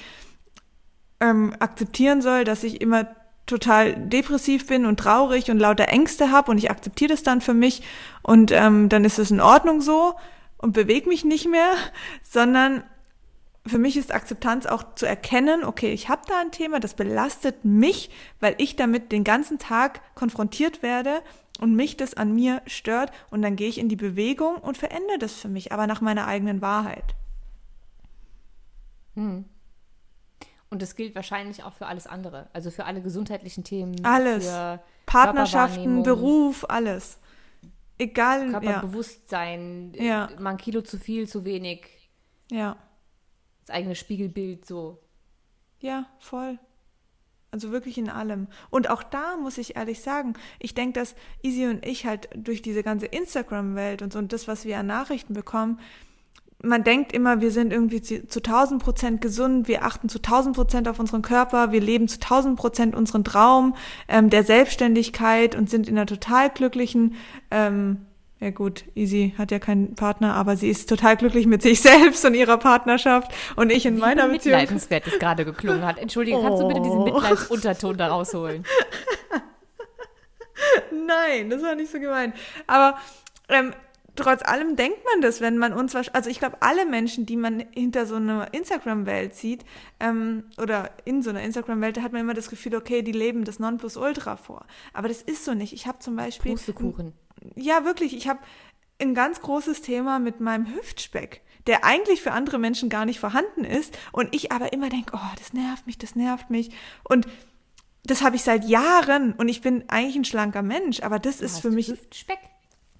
[1.21, 3.09] ähm, akzeptieren soll, dass ich immer
[3.47, 7.55] total depressiv bin und traurig und lauter Ängste habe und ich akzeptiere das dann für
[7.55, 7.83] mich
[8.23, 10.15] und ähm, dann ist es in Ordnung so
[10.59, 11.73] und bewege mich nicht mehr,
[12.23, 12.83] sondern
[13.65, 17.65] für mich ist Akzeptanz auch zu erkennen, okay, ich habe da ein Thema, das belastet
[17.65, 21.21] mich, weil ich damit den ganzen Tag konfrontiert werde
[21.59, 25.19] und mich das an mir stört und dann gehe ich in die Bewegung und verändere
[25.19, 27.15] das für mich, aber nach meiner eigenen Wahrheit.
[29.15, 29.47] Hm.
[30.71, 32.49] Und das gilt wahrscheinlich auch für alles andere.
[32.53, 34.05] Also für alle gesundheitlichen Themen.
[34.05, 34.51] Alles.
[35.07, 37.19] Partnerschaften, Beruf, alles.
[37.99, 38.51] Egal.
[38.51, 40.29] Körperbewusstsein, ja.
[40.39, 42.11] mal ein Kilo zu viel, zu wenig.
[42.51, 42.77] Ja.
[43.65, 45.01] Das eigene Spiegelbild so.
[45.81, 46.59] Ja, voll.
[47.51, 48.49] Also wirklich in allem.
[48.71, 52.61] Und auch da muss ich ehrlich sagen, ich denke, dass Easy und ich halt durch
[52.61, 55.81] diese ganze Instagram-Welt und so und das, was wir an Nachrichten bekommen,
[56.67, 60.55] man denkt immer, wir sind irgendwie zu, zu 1000 Prozent gesund, wir achten zu 1000
[60.57, 63.75] Prozent auf unseren Körper, wir leben zu 1000 Prozent unseren Traum
[64.09, 67.15] ähm, der Selbstständigkeit und sind in einer total glücklichen,
[67.51, 68.07] ähm,
[68.41, 72.25] ja gut, Easy hat ja keinen Partner, aber sie ist total glücklich mit sich selbst
[72.25, 74.57] und ihrer Partnerschaft und ich in Wie meiner Beziehung.
[74.57, 75.99] Mitleidenswert es gerade geklungen hat.
[75.99, 76.43] Entschuldige, oh.
[76.43, 77.05] kannst du bitte diesen oh.
[77.05, 78.65] Mitleidsunterton da rausholen?
[81.07, 82.35] Nein, das war nicht so gemeint.
[82.67, 82.99] Aber
[83.49, 83.73] ähm,
[84.17, 87.65] trotz allem denkt man das, wenn man uns, also ich glaube, alle Menschen, die man
[87.73, 89.65] hinter so einer Instagram-Welt sieht,
[90.01, 93.45] ähm, oder in so einer Instagram-Welt, da hat man immer das Gefühl, okay, die leben
[93.45, 94.67] das Nonplusultra vor.
[94.93, 95.73] Aber das ist so nicht.
[95.73, 96.53] Ich habe zum Beispiel.
[96.53, 97.13] Pustekuchen.
[97.55, 98.17] Ja, wirklich.
[98.17, 98.41] Ich habe
[98.99, 103.65] ein ganz großes Thema mit meinem Hüftspeck, der eigentlich für andere Menschen gar nicht vorhanden
[103.65, 103.97] ist.
[104.13, 106.71] Und ich aber immer denke, oh, das nervt mich, das nervt mich.
[107.05, 107.27] Und
[108.05, 111.45] das habe ich seit Jahren und ich bin eigentlich ein schlanker Mensch, aber das du
[111.45, 111.89] ist für mich.
[111.89, 112.39] Hüftspeck?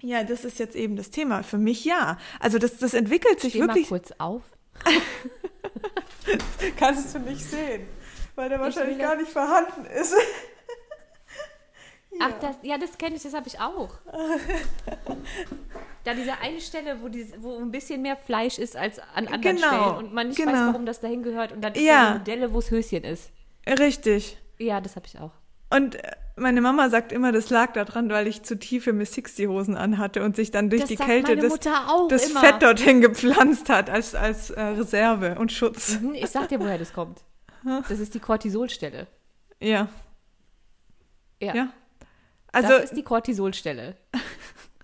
[0.01, 1.43] Ja, das ist jetzt eben das Thema.
[1.43, 2.17] Für mich ja.
[2.39, 3.89] Also das, das entwickelt sich Steh wirklich.
[3.89, 4.43] Mal kurz auf.
[6.77, 7.87] Kannst du nicht sehen,
[8.35, 10.13] weil der wahrscheinlich gar nicht vorhanden ist.
[12.11, 12.19] ja.
[12.19, 13.97] Ach, das, ja, das kenne ich, das habe ich auch.
[16.03, 19.55] da diese eine Stelle, wo, die, wo ein bisschen mehr Fleisch ist als an anderen
[19.57, 20.51] genau, Stellen und man nicht genau.
[20.51, 22.11] weiß, warum das dahin gehört und dann ja.
[22.11, 23.31] eine Delle, wo es Höschen ist.
[23.67, 24.37] Richtig.
[24.59, 25.31] Ja, das habe ich auch.
[25.69, 29.45] Und äh, meine Mama sagt immer, das lag daran, weil ich zu tiefe Miss Sixty
[29.45, 31.59] Hosen anhatte und sich dann durch das die Kälte das,
[32.09, 35.99] das Fett dorthin gepflanzt hat als, als äh, Reserve und Schutz.
[35.99, 37.23] Mhm, ich sag dir, woher das kommt.
[37.89, 39.07] Das ist die Cortisolstelle.
[39.59, 39.89] Ja.
[41.41, 41.53] Ja.
[41.53, 41.69] ja.
[42.53, 43.97] Also, das ist die Cortisolstelle.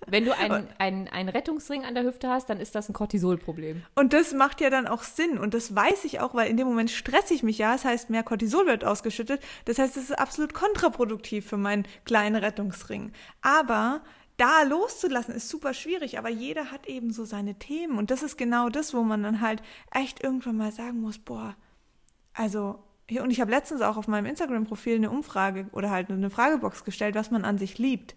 [0.07, 3.83] Wenn du einen, einen, einen Rettungsring an der Hüfte hast, dann ist das ein Cortisolproblem.
[3.95, 5.37] Und das macht ja dann auch Sinn.
[5.37, 7.73] Und das weiß ich auch, weil in dem Moment stresse ich mich ja.
[7.73, 9.41] Das heißt, mehr Cortisol wird ausgeschüttet.
[9.65, 13.11] Das heißt, es ist absolut kontraproduktiv für meinen kleinen Rettungsring.
[13.41, 14.01] Aber
[14.37, 17.97] da loszulassen ist super schwierig, aber jeder hat eben so seine Themen.
[17.97, 19.61] Und das ist genau das, wo man dann halt
[19.91, 21.55] echt irgendwann mal sagen muss, boah,
[22.33, 22.79] also
[23.11, 27.15] und ich habe letztens auch auf meinem Instagram-Profil eine Umfrage oder halt eine Fragebox gestellt,
[27.15, 28.15] was man an sich liebt.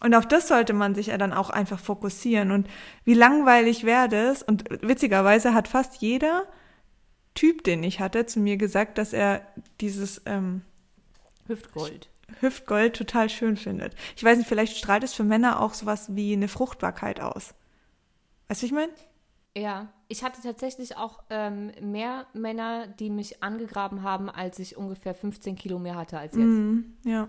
[0.00, 2.50] Und auf das sollte man sich ja dann auch einfach fokussieren.
[2.50, 2.68] Und
[3.04, 4.42] wie langweilig wäre das?
[4.42, 6.44] Und witzigerweise hat fast jeder
[7.34, 9.42] Typ, den ich hatte, zu mir gesagt, dass er
[9.80, 10.62] dieses ähm,
[11.46, 12.10] Hüftgold.
[12.40, 13.94] Hüftgold total schön findet.
[14.16, 17.54] Ich weiß nicht, vielleicht strahlt es für Männer auch sowas wie eine Fruchtbarkeit aus.
[18.48, 18.92] Weißt du, ich meine?
[19.56, 25.14] Ja, ich hatte tatsächlich auch ähm, mehr Männer, die mich angegraben haben, als ich ungefähr
[25.14, 26.44] 15 Kilo mehr hatte als jetzt.
[26.44, 27.28] Mm, ja.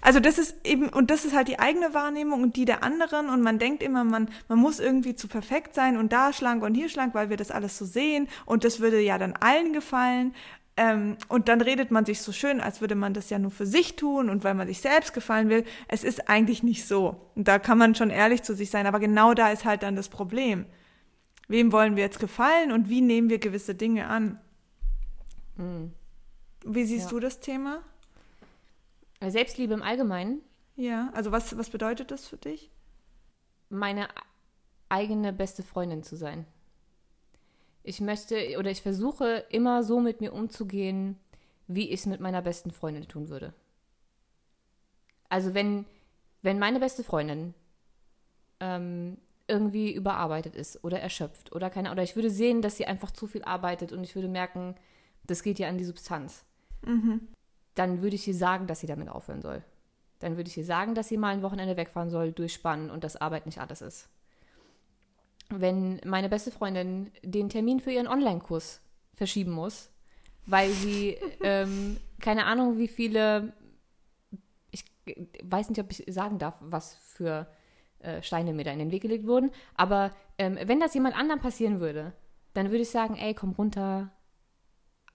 [0.00, 3.28] Also das ist eben, und das ist halt die eigene Wahrnehmung und die der anderen
[3.28, 6.74] und man denkt immer, man, man muss irgendwie zu perfekt sein und da schlank und
[6.74, 10.34] hier schlank, weil wir das alles so sehen und das würde ja dann allen gefallen.
[10.78, 13.64] Ähm, und dann redet man sich so schön, als würde man das ja nur für
[13.64, 15.64] sich tun und weil man sich selbst gefallen will.
[15.88, 17.30] Es ist eigentlich nicht so.
[17.34, 19.96] Und da kann man schon ehrlich zu sich sein, aber genau da ist halt dann
[19.96, 20.66] das Problem.
[21.48, 24.38] Wem wollen wir jetzt gefallen und wie nehmen wir gewisse Dinge an?
[25.56, 25.92] Mhm.
[26.64, 27.10] Wie siehst ja.
[27.10, 27.82] du das Thema?
[29.20, 30.40] Selbstliebe im Allgemeinen.
[30.76, 32.70] Ja, also was, was bedeutet das für dich?
[33.68, 34.08] Meine
[34.88, 36.46] eigene beste Freundin zu sein.
[37.82, 41.18] Ich möchte oder ich versuche immer so mit mir umzugehen,
[41.66, 43.54] wie ich es mit meiner besten Freundin tun würde.
[45.28, 45.86] Also wenn,
[46.42, 47.54] wenn meine beste Freundin
[48.60, 53.10] ähm, irgendwie überarbeitet ist oder erschöpft oder keine oder ich würde sehen, dass sie einfach
[53.10, 54.74] zu viel arbeitet und ich würde merken,
[55.24, 56.44] das geht ja an die Substanz.
[56.84, 57.28] Mhm.
[57.76, 59.62] Dann würde ich ihr sagen, dass sie damit aufhören soll.
[60.18, 63.16] Dann würde ich ihr sagen, dass sie mal ein Wochenende wegfahren soll, durchspannen und dass
[63.16, 64.08] Arbeit nicht alles ist.
[65.50, 68.80] Wenn meine beste Freundin den Termin für ihren Online-Kurs
[69.14, 69.90] verschieben muss,
[70.46, 73.52] weil sie ähm, keine Ahnung, wie viele,
[74.70, 74.84] ich
[75.44, 77.46] weiß nicht, ob ich sagen darf, was für
[78.00, 81.40] äh, Steine mir da in den Weg gelegt wurden, aber ähm, wenn das jemand anderem
[81.40, 82.12] passieren würde,
[82.54, 84.10] dann würde ich sagen, ey, komm runter,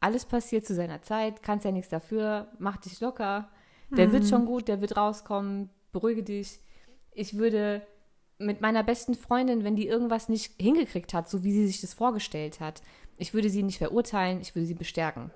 [0.01, 3.47] alles passiert zu seiner Zeit, kannst ja nichts dafür, mach dich locker,
[3.91, 4.11] der Mhm.
[4.13, 6.59] wird schon gut, der wird rauskommen, beruhige dich.
[7.13, 7.81] Ich würde
[8.39, 11.93] mit meiner besten Freundin, wenn die irgendwas nicht hingekriegt hat, so wie sie sich das
[11.93, 12.81] vorgestellt hat,
[13.17, 15.29] ich würde sie nicht verurteilen, ich würde sie bestärken.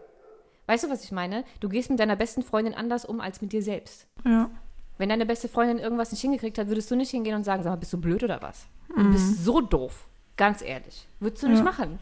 [0.67, 1.43] Weißt du, was ich meine?
[1.59, 4.07] Du gehst mit deiner besten Freundin anders um als mit dir selbst.
[4.25, 4.49] Ja.
[4.97, 7.69] Wenn deine beste Freundin irgendwas nicht hingekriegt hat, würdest du nicht hingehen und sagen, sag
[7.69, 8.65] mal, bist du blöd oder was?
[8.95, 10.07] Du bist so doof.
[10.37, 11.05] Ganz ehrlich.
[11.19, 11.63] Würdest du nicht Ja.
[11.65, 11.99] machen.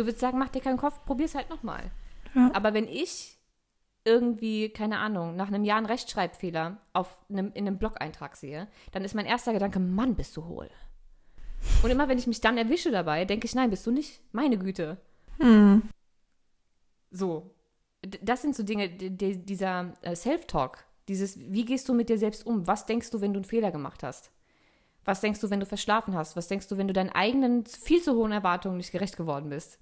[0.00, 1.90] Du würdest sagen, mach dir keinen Kopf, probier's halt nochmal.
[2.34, 2.50] Ja.
[2.54, 3.36] Aber wenn ich
[4.06, 9.04] irgendwie, keine Ahnung, nach einem Jahr einen Rechtschreibfehler auf einem, in einem Blog-Eintrag sehe, dann
[9.04, 10.70] ist mein erster Gedanke, Mann, bist du hohl.
[11.82, 14.22] Und immer wenn ich mich dann erwische dabei, denke ich, nein, bist du nicht.
[14.32, 14.96] Meine Güte.
[15.38, 15.82] Mhm.
[17.10, 17.50] So.
[18.22, 22.16] Das sind so Dinge, d- d- dieser äh, Self-Talk, dieses, wie gehst du mit dir
[22.16, 22.66] selbst um?
[22.66, 24.30] Was denkst du, wenn du einen Fehler gemacht hast?
[25.04, 26.36] Was denkst du, wenn du verschlafen hast?
[26.36, 29.78] Was denkst du, wenn du deinen eigenen viel zu hohen Erwartungen nicht gerecht geworden bist?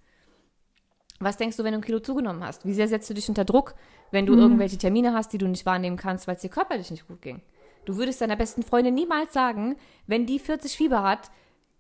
[1.21, 2.65] Was denkst du, wenn du ein Kilo zugenommen hast?
[2.65, 3.75] Wie sehr setzt du dich unter Druck,
[4.13, 7.09] wenn du irgendwelche Termine hast, die du nicht wahrnehmen kannst, weil es dir körperlich nicht
[7.09, 7.43] gut ging?
[7.85, 9.77] Du würdest deiner besten Freundin niemals sagen,
[10.07, 11.31] wenn die 40 Fieber hat,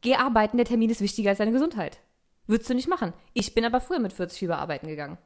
[0.00, 2.00] geh arbeiten, der Termin ist wichtiger als deine Gesundheit.
[2.46, 3.12] Würdest du nicht machen.
[3.34, 5.18] Ich bin aber früher mit 40 Fieber arbeiten gegangen,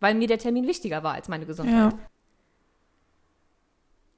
[0.00, 1.92] weil mir der Termin wichtiger war als meine Gesundheit.
[1.92, 1.98] Ja.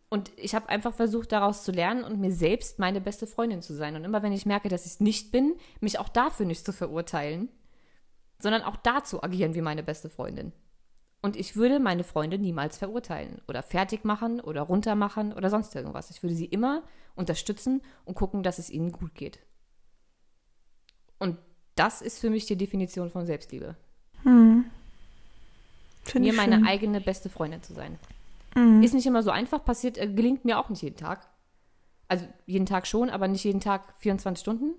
[0.09, 3.73] Und ich habe einfach versucht, daraus zu lernen und mir selbst meine beste Freundin zu
[3.73, 3.95] sein.
[3.95, 6.73] Und immer wenn ich merke, dass ich es nicht bin, mich auch dafür nicht zu
[6.73, 7.49] verurteilen,
[8.41, 10.53] sondern auch da zu agieren wie meine beste Freundin.
[11.23, 16.11] Und ich würde meine Freunde niemals verurteilen oder fertig machen oder runtermachen oder sonst irgendwas.
[16.11, 16.83] Ich würde sie immer
[17.15, 19.39] unterstützen und gucken, dass es ihnen gut geht.
[21.19, 21.37] Und
[21.75, 23.77] das ist für mich die Definition von Selbstliebe.
[26.05, 26.67] Finde Mir meine schön.
[26.67, 27.99] eigene beste Freundin zu sein.
[28.55, 28.83] Mhm.
[28.83, 31.29] Ist nicht immer so einfach, passiert, äh, gelingt mir auch nicht jeden Tag.
[32.09, 34.75] Also jeden Tag schon, aber nicht jeden Tag 24 Stunden.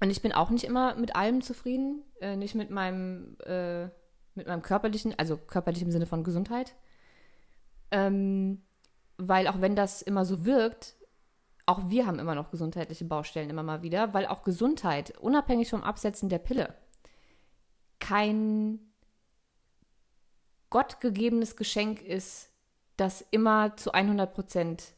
[0.00, 3.84] Und ich bin auch nicht immer mit allem zufrieden, äh, nicht mit meinem, äh,
[4.34, 6.74] mit meinem körperlichen, also körperlich im Sinne von Gesundheit.
[7.90, 8.62] Ähm,
[9.16, 10.94] weil auch wenn das immer so wirkt,
[11.64, 15.82] auch wir haben immer noch gesundheitliche Baustellen immer mal wieder, weil auch Gesundheit, unabhängig vom
[15.82, 16.74] Absetzen der Pille,
[17.98, 18.78] kein
[20.70, 22.50] gottgegebenes Geschenk ist,
[22.96, 24.94] das immer zu 100 Prozent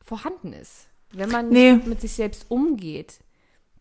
[0.00, 0.88] vorhanden ist.
[1.12, 1.74] Wenn man Nee.
[1.74, 3.20] nicht mit sich selbst umgeht,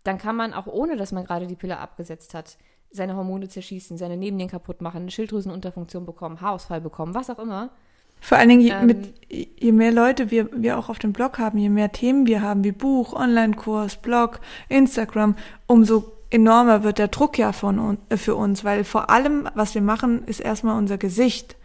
[0.04, 2.58] dann kann man auch ohne, dass man gerade die Pille abgesetzt hat,
[2.92, 7.72] seine Hormone zerschießen, seine Nebennieren kaputt machen, eine Schilddrüsenunterfunktion bekommen, Haarausfall bekommen, was auch immer.
[8.22, 11.40] Vor allen Dingen, je, Ähm, mit, je mehr Leute wir, wir auch auf dem Blog
[11.40, 14.40] haben, je mehr Themen wir haben, wie Buch, Online-Kurs, Blog,
[14.70, 15.36] Instagram,
[15.68, 20.24] umso enormer wird der Druck ja von, für uns, weil vor allem, was wir machen,
[20.26, 21.58] ist erstmal unser Gesicht.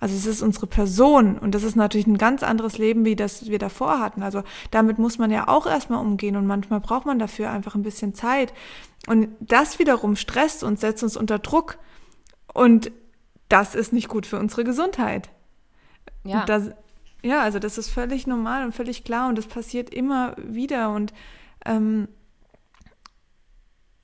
[0.00, 3.46] Also es ist unsere Person und das ist natürlich ein ganz anderes Leben, wie das
[3.46, 4.22] wir davor hatten.
[4.22, 7.82] Also damit muss man ja auch erstmal umgehen und manchmal braucht man dafür einfach ein
[7.82, 8.54] bisschen Zeit.
[9.08, 11.78] Und das wiederum stresst uns, setzt uns unter Druck
[12.54, 12.92] und
[13.48, 15.30] das ist nicht gut für unsere Gesundheit.
[16.24, 16.70] Ja, Das,
[17.22, 20.90] ja, also das ist völlig normal und völlig klar und das passiert immer wieder.
[20.90, 21.12] Und
[21.64, 22.06] ähm,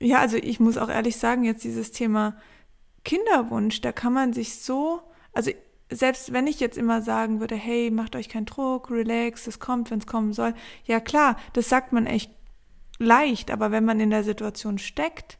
[0.01, 2.35] ja, also ich muss auch ehrlich sagen, jetzt dieses Thema
[3.05, 5.51] Kinderwunsch, da kann man sich so, also
[5.89, 9.91] selbst wenn ich jetzt immer sagen würde, hey, macht euch keinen Druck, relax, es kommt,
[9.91, 10.53] wenn es kommen soll.
[10.85, 12.31] Ja klar, das sagt man echt
[12.97, 15.37] leicht, aber wenn man in der Situation steckt,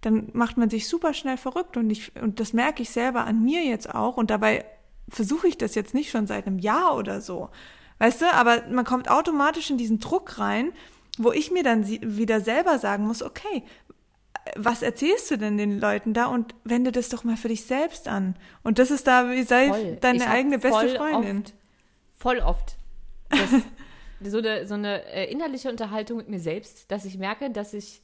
[0.00, 3.42] dann macht man sich super schnell verrückt und ich, und das merke ich selber an
[3.42, 4.64] mir jetzt auch und dabei
[5.08, 7.50] versuche ich das jetzt nicht schon seit einem Jahr oder so.
[7.98, 10.72] Weißt du, aber man kommt automatisch in diesen Druck rein,
[11.18, 13.64] wo ich mir dann wieder selber sagen muss, okay,
[14.56, 18.08] was erzählst du denn den Leuten da und wende das doch mal für dich selbst
[18.08, 18.36] an.
[18.62, 19.92] Und das ist da, wie sei voll.
[19.94, 21.38] Ich deine hab eigene beste voll Freundin.
[21.38, 21.54] Oft,
[22.16, 22.76] voll oft.
[24.22, 28.02] So eine, so eine äh, innerliche Unterhaltung mit mir selbst, dass ich merke, dass ich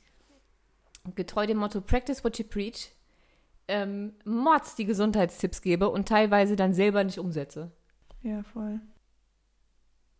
[1.14, 2.90] getreu dem Motto Practice what you preach
[3.68, 7.70] ähm, Mords die Gesundheitstipps gebe und teilweise dann selber nicht umsetze.
[8.22, 8.80] Ja, voll.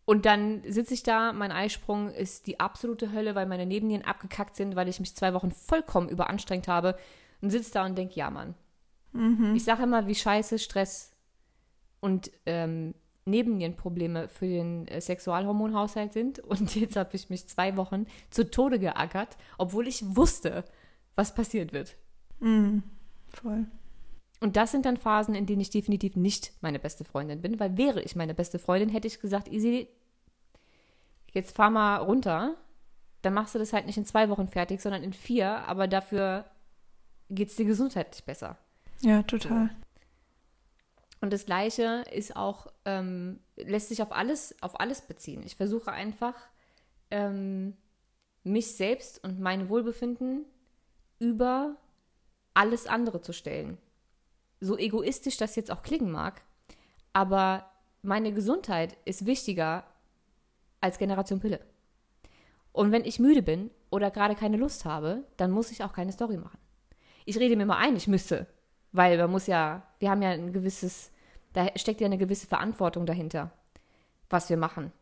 [0.07, 4.57] Und dann sitze ich da, mein Eisprung ist die absolute Hölle, weil meine Nebennieren abgekackt
[4.57, 6.97] sind, weil ich mich zwei Wochen vollkommen überanstrengt habe
[7.43, 8.55] und sitze da und denke, ja, Mann.
[9.57, 11.13] Ich sage immer, wie scheiße Stress
[12.01, 16.39] und ähm, Nebennierenprobleme für den äh, Sexualhormonhaushalt sind.
[16.45, 20.65] Und jetzt habe ich mich zwei Wochen zu Tode geackert, obwohl ich wusste,
[21.17, 21.97] was passiert wird.
[22.39, 22.85] Mhm.
[23.29, 23.67] Voll.
[24.41, 27.77] Und das sind dann Phasen, in denen ich definitiv nicht meine beste Freundin bin, weil
[27.77, 29.89] wäre ich meine beste Freundin, hätte ich gesagt, easy,
[31.33, 32.57] jetzt fahr mal runter,
[33.23, 36.45] dann machst du das halt nicht in zwei Wochen fertig, sondern in vier, aber dafür
[37.31, 38.59] geht es dir gesundheitlich besser.
[39.01, 39.71] Ja, total.
[41.21, 45.43] Und das Gleiche ist auch, ähm, lässt sich auf alles, auf alles beziehen.
[45.45, 46.35] Ich versuche einfach,
[47.11, 47.77] ähm,
[48.45, 50.45] mich selbst und mein Wohlbefinden
[51.19, 51.77] über
[52.55, 53.79] alles andere zu stellen.
[54.61, 56.43] So egoistisch das jetzt auch klingen mag,
[57.13, 57.71] aber
[58.03, 59.85] meine Gesundheit ist wichtiger
[60.81, 61.61] als Generation Pille.
[62.73, 66.13] Und wenn ich müde bin oder gerade keine Lust habe, dann muss ich auch keine
[66.13, 66.59] Story machen.
[67.25, 68.47] Ich rede mir mal ein, ich müsste,
[68.93, 71.11] weil man muss ja, wir haben ja ein gewisses,
[71.53, 73.51] da steckt ja eine gewisse Verantwortung dahinter,
[74.31, 74.93] was wir machen.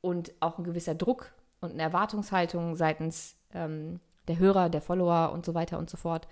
[0.00, 5.44] Und auch ein gewisser Druck und eine Erwartungshaltung seitens ähm, der Hörer, der Follower und
[5.44, 6.28] so weiter und so fort.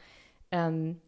[0.51, 1.01] Ähm,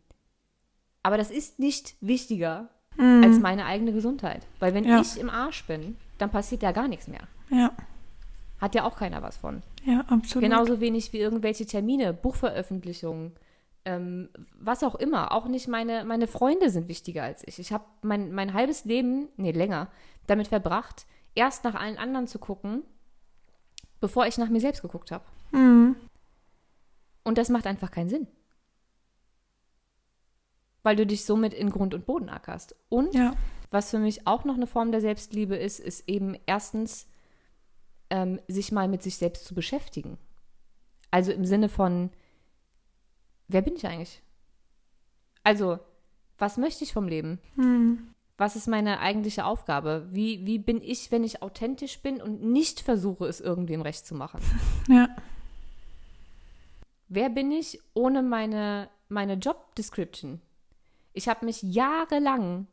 [1.02, 3.22] aber das ist nicht wichtiger Mhm.
[3.24, 4.46] als meine eigene Gesundheit.
[4.58, 5.00] Weil wenn Ja.
[5.00, 7.22] ich im Arsch bin, dann passiert ja gar nichts mehr.
[7.50, 7.72] Ja,
[8.58, 9.62] Hat ja auch keiner was von.
[9.84, 10.42] ja, absolut.
[10.42, 13.32] Genauso wenig wie irgendwelche Termine, Buchveröffentlichungen,
[13.86, 15.32] ähm, was auch immer.
[15.32, 17.58] Auch nicht meine, meine Freunde sind wichtiger als ich.
[17.58, 19.88] Ich habe mein, mein halbes Leben, nee, länger,
[20.26, 22.82] damit verbracht, erst nach allen anderen zu gucken,
[24.00, 25.24] bevor ich nach mir selbst geguckt habe.
[25.52, 25.96] Mhm.
[27.24, 28.26] Und das macht einfach keinen Sinn.
[30.82, 32.74] Weil du dich somit in Grund und Boden ackerst.
[32.88, 33.34] Und Ja,
[33.70, 37.06] was für mich auch noch eine Form der Selbstliebe ist, ist eben erstens,
[38.08, 40.18] ähm, sich mal mit sich selbst zu beschäftigen.
[41.10, 42.10] Also im Sinne von,
[43.48, 44.22] wer bin ich eigentlich?
[45.44, 45.78] Also,
[46.38, 47.38] was möchte ich vom Leben?
[47.56, 48.08] mhm.
[48.36, 50.06] Was ist meine eigentliche Aufgabe?
[50.08, 54.14] Wie, wie bin ich, wenn ich authentisch bin und nicht versuche, es irgendwem recht zu
[54.14, 54.40] machen?
[54.88, 55.10] ja,
[57.12, 60.40] Wer bin ich ohne meine, meine Job Description?
[61.12, 62.66] Ich habe mich jahrelang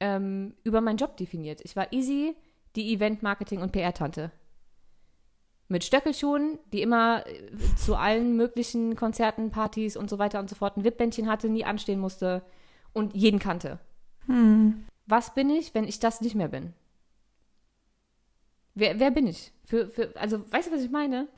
[0.00, 1.60] ähm, über meinen Job definiert.
[1.62, 2.36] Ich war easy
[2.76, 4.32] die Event Marketing und PR-Tante.
[5.68, 10.56] Mit Stöckelschuhen, die immer äh, zu allen möglichen Konzerten, Partys und so weiter und so
[10.56, 12.42] fort ein Wippbändchen hatte, nie anstehen musste
[12.92, 13.78] und jeden kannte.
[14.26, 14.84] mhm.
[15.06, 16.72] Was bin ich, wenn ich das nicht mehr bin?
[18.74, 19.52] Wer, wer bin ich?
[19.64, 21.28] Für, für, also, weißt du, was ich meine?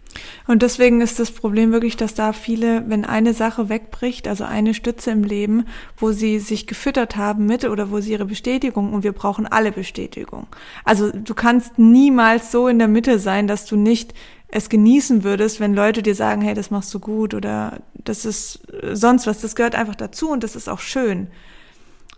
[0.47, 4.75] Und deswegen ist das Problem wirklich, dass da viele, wenn eine Sache wegbricht, also eine
[4.75, 9.05] Stütze im Leben, wo sie sich gefüttert haben mit oder wo sie ihre Bestätigung und
[9.05, 10.47] wir brauchen alle Bestätigung.
[10.85, 14.15] Also du kannst niemals so in der Mitte sein, dass du nicht
[14.49, 18.61] es genießen würdest, wenn Leute dir sagen, hey, das machst du gut oder das ist
[18.73, 19.41] äh, sonst was.
[19.41, 21.29] Das gehört einfach dazu und das ist auch schön.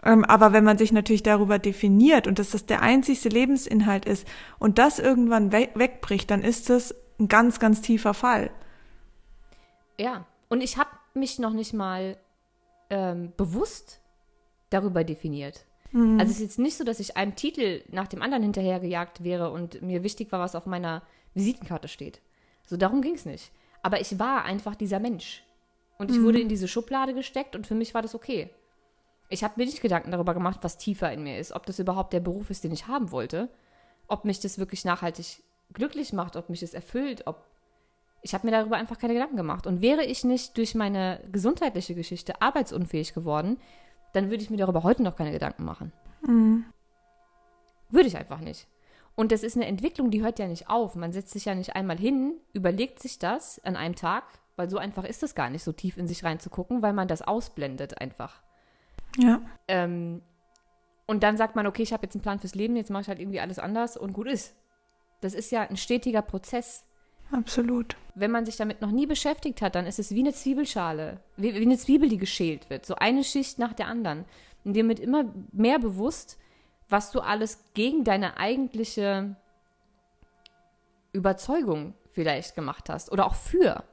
[0.04, 4.26] Ähm, aber wenn man sich natürlich darüber definiert und dass das der einzigste Lebensinhalt ist
[4.58, 8.50] und das irgendwann we wegbricht, dann ist das ein ganz, ganz tiefer Fall.
[9.98, 12.16] Ja, und ich habe mich noch nicht mal
[12.90, 14.00] ähm, bewusst
[14.70, 15.64] darüber definiert.
[15.92, 19.50] Also es ist jetzt nicht so, dass ich einem Titel nach dem anderen hinterhergejagt wäre
[19.50, 21.02] und mir wichtig war, was auf meiner
[21.32, 22.20] Visitenkarte steht.
[22.66, 23.50] So darum ging es nicht.
[23.82, 25.44] Aber ich war einfach dieser Mensch.
[25.96, 28.50] Und ich wurde in diese Schublade gesteckt und für mich war das okay.
[29.30, 32.12] Ich habe mir nicht Gedanken darüber gemacht, was tiefer in mir ist, ob das überhaupt
[32.12, 33.48] der Beruf ist, den ich haben wollte,
[34.06, 37.44] ob mich das wirklich nachhaltig glücklich macht, ob mich das erfüllt, ob
[38.20, 39.66] ich habe mir darüber einfach keine Gedanken gemacht.
[39.66, 43.58] Und wäre ich nicht durch meine gesundheitliche Geschichte arbeitsunfähig geworden,
[44.12, 45.92] dann würde ich mir darüber heute noch keine Gedanken machen.
[47.90, 48.66] Würde ich einfach nicht.
[49.14, 50.94] Und das ist eine Entwicklung, die hört ja nicht auf.
[50.94, 54.24] Man setzt sich ja nicht einmal hin, überlegt sich das an einem Tag,
[54.56, 57.22] weil so einfach ist es gar nicht, so tief in sich reinzugucken, weil man das
[57.22, 58.42] ausblendet einfach.
[59.16, 60.22] Ja, Ähm,
[61.06, 63.08] und dann sagt man, okay, ich habe jetzt einen Plan fürs Leben, jetzt mache ich
[63.08, 64.54] halt irgendwie alles anders und gut ist.
[65.20, 66.84] Das ist ja ein stetiger Prozess.
[67.30, 67.96] absolut.
[68.14, 71.54] Wenn man sich damit noch nie beschäftigt hat, dann ist es wie eine Zwiebelschale, wie,
[71.54, 72.86] wie eine Zwiebel, die geschält wird.
[72.86, 74.24] So eine Schicht nach der anderen.
[74.64, 76.38] Und dir mit immer mehr bewusst,
[76.88, 79.36] was du alles gegen deine eigentliche
[81.12, 83.84] Überzeugung vielleicht gemacht hast oder auch für.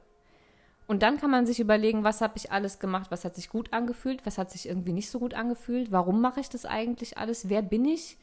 [0.86, 3.72] Und dann kann man sich überlegen, was habe ich alles gemacht, was hat sich gut
[3.72, 7.48] angefühlt, was hat sich irgendwie nicht so gut angefühlt, warum mache ich das eigentlich alles,
[7.48, 8.16] wer bin ich,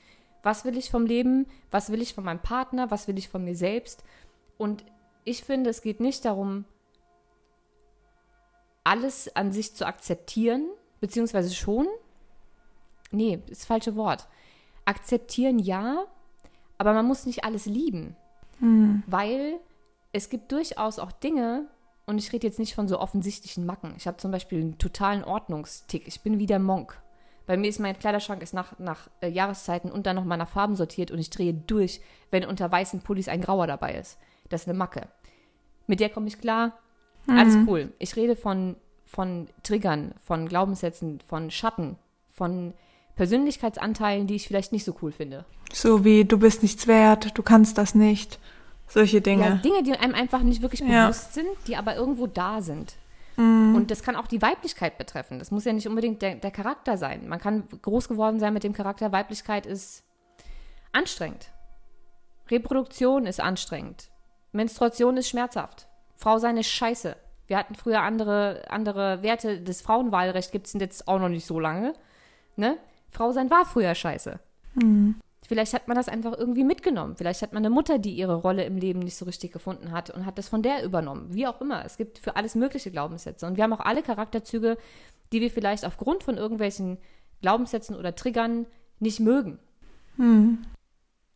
[0.43, 3.43] was will ich vom Leben, was will ich von meinem Partner, was will ich von
[3.43, 4.03] mir selbst.
[4.57, 4.83] Und
[5.23, 6.65] ich finde, es geht nicht darum,
[8.83, 10.69] alles an sich zu akzeptieren,
[10.99, 11.87] beziehungsweise schon.
[13.11, 14.27] Nee, ist das falsche Wort.
[14.85, 16.05] Akzeptieren ja,
[16.77, 18.15] aber man muss nicht alles lieben.
[19.07, 19.59] Weil
[20.11, 21.67] es gibt durchaus auch Dinge,
[22.05, 23.93] und ich rede jetzt nicht von so offensichtlichen Macken.
[23.95, 26.07] Ich habe zum Beispiel einen totalen Ordnungstick.
[26.07, 27.01] Ich bin wie der Monk.
[27.45, 30.75] Bei mir ist mein Kleiderschrank ist nach, nach äh, Jahreszeiten und dann nochmal nach Farben
[30.75, 31.99] sortiert und ich drehe durch,
[32.31, 34.17] wenn unter weißen Pullis ein grauer dabei ist.
[34.49, 35.07] Das ist eine Macke.
[35.87, 36.77] Mit der komme ich klar.
[37.27, 37.91] Alles cool.
[37.99, 38.75] Ich rede von,
[39.05, 41.97] von Triggern, von Glaubenssätzen, von Schatten,
[42.31, 42.73] von
[43.15, 45.45] Persönlichkeitsanteilen, die ich vielleicht nicht so cool finde.
[45.71, 48.39] So wie du bist nichts wert, du kannst das nicht.
[48.87, 49.43] Solche Dinge.
[49.45, 51.05] Ja, Dinge, die einem einfach nicht wirklich Ja.
[51.07, 52.95] bewusst sind, die aber irgendwo da sind.
[53.35, 53.75] Mhm.
[53.75, 55.39] Und das kann auch die Weiblichkeit betreffen.
[55.39, 57.27] Das muss ja nicht unbedingt der, der Charakter sein.
[57.27, 60.03] Man kann groß geworden sein mit dem Charakter, Weiblichkeit ist
[60.91, 61.51] anstrengend.
[62.49, 64.09] Reproduktion ist anstrengend.
[64.51, 65.87] Menstruation ist schmerzhaft.
[66.15, 67.15] Frau sein ist scheiße.
[67.47, 69.59] Wir hatten früher andere, andere Werte.
[69.61, 71.93] Das Frauenwahlrecht gibt es jetzt auch noch nicht so lange.
[72.55, 72.77] Ne?
[73.09, 74.39] Frau sein war früher scheiße.
[75.47, 77.15] Vielleicht hat man das einfach irgendwie mitgenommen.
[77.17, 80.09] Vielleicht hat man eine Mutter, die ihre Rolle im Leben nicht so richtig gefunden hat
[80.09, 81.33] und hat das von der übernommen.
[81.33, 81.83] Wie auch immer.
[81.85, 83.45] Es gibt für alles mögliche Glaubenssätze.
[83.45, 84.77] Und wir haben auch alle Charakterzüge,
[85.33, 86.97] die wir vielleicht aufgrund von irgendwelchen
[87.41, 88.65] Glaubenssätzen oder Triggern
[88.99, 89.59] nicht mögen.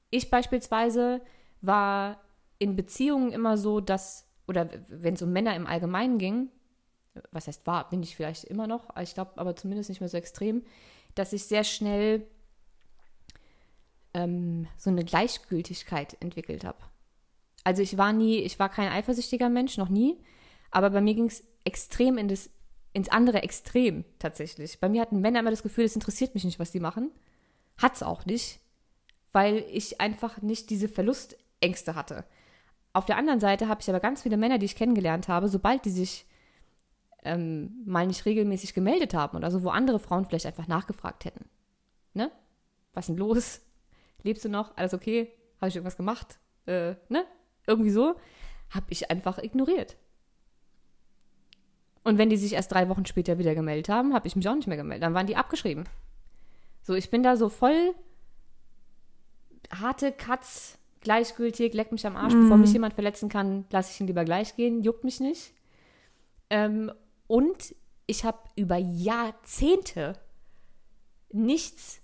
[0.10, 1.22] Ich beispielsweise
[1.62, 2.22] war
[2.60, 6.50] in Beziehungen immer so, dass, oder wenn es um Männer im Allgemeinen ging,
[7.32, 10.18] was heißt war, bin ich vielleicht immer noch, ich glaube aber zumindest nicht mehr so
[10.18, 10.64] extrem,
[11.16, 12.28] dass ich sehr schnell
[14.18, 16.80] ähm, so eine Gleichgültigkeit entwickelt habe.
[17.64, 20.18] Also ich war nie, ich war kein eifersüchtiger Mensch, noch nie,
[20.72, 22.50] aber bei mir ging es extrem in das,
[22.94, 24.80] ins andere Extrem tatsächlich.
[24.80, 27.12] Bei mir hatten Männer immer das Gefühl, es interessiert mich nicht, was die machen.
[27.78, 28.60] Hat's auch nicht,
[29.32, 32.26] weil ich einfach nicht diese Verlustängste hatte.
[32.94, 35.86] Auf der anderen Seite habe ich aber ganz viele Männer, die ich kennengelernt habe, sobald
[35.86, 36.26] die sich
[37.24, 41.46] ähm, mal nicht regelmäßig gemeldet haben oder so, wo andere Frauen vielleicht einfach nachgefragt hätten.
[42.14, 42.32] Ne?
[42.94, 43.62] Was ist denn los?
[44.24, 44.76] Lebst du noch?
[44.76, 45.32] Alles okay?
[45.60, 46.40] Habe ich irgendwas gemacht?
[46.66, 47.26] Äh, ne?
[47.66, 48.16] Irgendwie so.
[48.70, 49.98] Habe ich einfach ignoriert.
[52.04, 54.56] Und wenn die sich erst drei Wochen später wieder gemeldet haben, habe ich mich auch
[54.56, 55.04] nicht mehr gemeldet.
[55.04, 55.84] Dann waren die abgeschrieben.
[56.82, 57.96] So, ich bin da so voll
[59.72, 64.08] harte Katz, gleichgültig, leck mich am Arsch, bevor mich jemand verletzen kann, lasse ich ihn
[64.08, 65.54] lieber gleich gehen, juckt mich nicht.
[66.50, 66.92] Ähm,
[67.28, 70.14] und ich habe über Jahrzehnte
[71.32, 72.02] nichts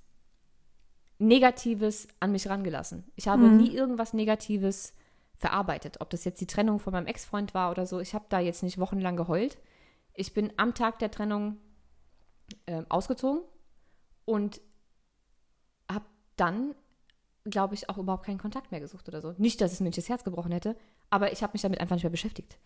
[1.27, 3.03] Negatives an mich rangelassen.
[3.15, 4.93] Ich habe nie irgendwas Negatives
[5.35, 5.99] verarbeitet.
[5.99, 8.63] Ob das jetzt die Trennung von meinem Ex-Freund war oder so, ich habe da jetzt
[8.63, 9.57] nicht wochenlang geheult.
[10.13, 11.57] Ich bin am Tag der Trennung
[12.67, 13.41] ähm, ausgezogen
[14.25, 14.61] und
[15.91, 16.05] habe
[16.35, 16.75] dann,
[17.45, 19.33] glaube ich, auch überhaupt keinen Kontakt mehr gesucht oder so.
[19.37, 20.75] Nicht, dass es mir nicht das Herz gebrochen hätte,
[21.09, 22.57] aber ich habe mich damit einfach nicht mehr beschäftigt.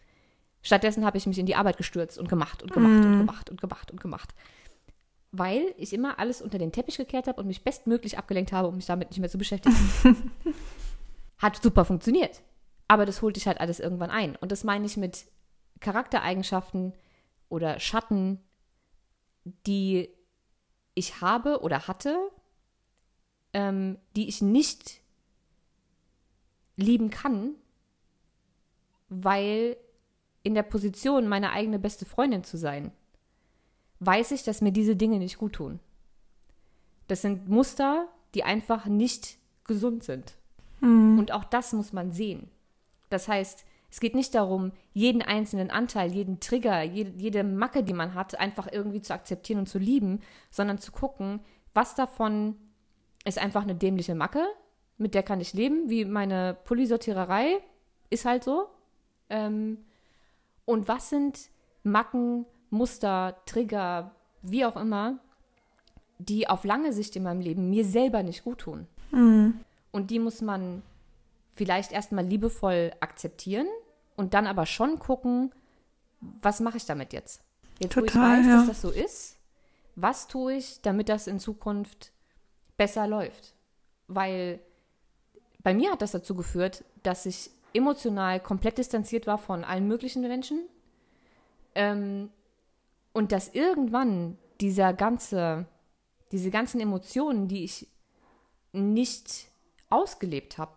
[0.62, 3.62] Stattdessen habe ich mich in die Arbeit gestürzt und gemacht und gemacht und gemacht und
[3.62, 4.34] gemacht und gemacht.
[5.32, 8.76] Weil ich immer alles unter den Teppich gekehrt habe und mich bestmöglich abgelenkt habe, um
[8.76, 9.76] mich damit nicht mehr zu beschäftigen.
[11.38, 12.42] Hat super funktioniert.
[12.88, 14.36] Aber das holt dich halt alles irgendwann ein.
[14.38, 15.26] Und das meine ich mit
[15.82, 16.94] Charaktereigenschaften
[17.50, 18.40] oder Schatten,
[19.66, 20.10] die
[20.96, 22.18] ich habe oder hatte,
[23.54, 25.02] ähm, die ich nicht
[26.76, 27.56] lieben kann,
[29.10, 29.78] weil
[30.44, 32.92] in der Position, meine eigene beste Freundin zu sein,
[34.00, 35.80] weiß ich, dass mir diese Dinge nicht gut tun.
[37.08, 40.36] Das sind Muster, die einfach nicht gesund sind.
[41.18, 42.50] Und auch das muss man sehen.
[43.10, 47.94] Das heißt, es geht nicht darum, jeden einzelnen Anteil, jeden Trigger, jede, jede Macke, die
[47.94, 50.22] man hat, einfach irgendwie zu akzeptieren und zu lieben,
[50.52, 51.40] sondern zu gucken,
[51.74, 52.56] was davon
[53.24, 54.46] ist einfach eine dämliche Macke,
[54.98, 57.60] mit der kann ich leben, wie meine Pullisortiererei,
[58.10, 58.68] ist halt so.
[59.30, 59.86] Ähm,
[60.66, 61.50] und was sind
[61.84, 64.12] Macken, Muster, Trigger,
[64.42, 65.20] wie auch immer,
[66.20, 68.88] die auf lange Sicht in meinem Leben mir selber nicht gut tun?
[69.92, 70.82] Und die muss man
[71.54, 73.68] vielleicht erstmal liebevoll akzeptieren
[74.16, 75.52] und dann aber schon gucken,
[76.42, 77.42] was mache ich damit jetzt?
[77.80, 78.58] Jetzt, wo ich Total, weiß, ja.
[78.58, 79.38] dass das so ist,
[79.96, 82.12] was tue ich, damit das in Zukunft
[82.78, 83.54] besser läuft?
[84.08, 84.60] Weil
[85.64, 90.22] bei mir hat das dazu geführt, dass ich emotional komplett distanziert war von allen möglichen
[90.22, 90.62] Menschen.
[91.76, 92.30] Ähm,
[93.18, 95.66] und dass irgendwann dieser ganze,
[96.32, 97.88] diese ganzen Emotionen, die ich
[98.74, 99.48] nicht
[99.90, 100.74] ausgelebt habe,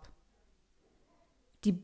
[1.63, 1.83] die,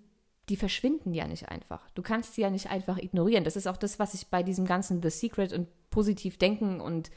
[0.50, 1.88] die verschwinden ja nicht einfach.
[1.92, 3.44] Du kannst sie ja nicht einfach ignorieren.
[3.44, 7.12] Das ist auch das, was ich bei diesem ganzen The Secret und positiv denken und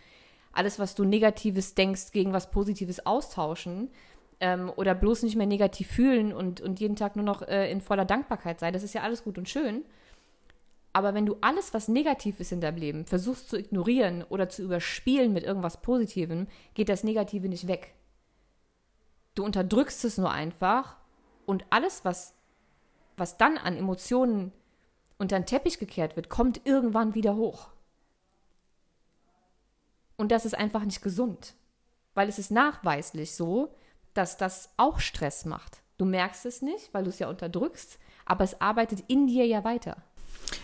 [0.52, 3.88] alles, was du Negatives denkst, gegen was Positives austauschen
[4.40, 7.80] ähm, oder bloß nicht mehr negativ fühlen und, und jeden Tag nur noch äh, in
[7.80, 8.74] voller Dankbarkeit sein.
[8.74, 9.86] Das ist ja alles gut und schön.
[10.92, 14.62] Aber wenn du alles, was negativ ist in deinem Leben, versuchst zu ignorieren oder zu
[14.62, 17.94] überspielen mit irgendwas Positivem, geht das Negative nicht weg.
[19.34, 20.96] Du unterdrückst es nur einfach
[21.46, 22.34] und alles, was,
[23.16, 24.52] was dann an Emotionen
[25.18, 27.68] unter den Teppich gekehrt wird, kommt irgendwann wieder hoch.
[30.16, 31.54] Und das ist einfach nicht gesund.
[32.14, 33.74] Weil es ist nachweislich so,
[34.12, 35.82] dass das auch Stress macht.
[35.98, 39.64] Du merkst es nicht, weil du es ja unterdrückst, aber es arbeitet in dir ja
[39.64, 40.02] weiter.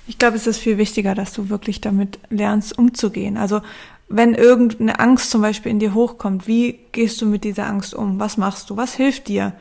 [0.06, 3.36] Ich glaube, es ist viel wichtiger, dass du wirklich damit lernst, umzugehen.
[3.36, 3.60] Also
[4.08, 8.20] wenn irgendeine Angst zum Beispiel in dir hochkommt, wie gehst du mit dieser Angst um?
[8.20, 8.76] Was machst du?
[8.76, 9.52] Was hilft dir?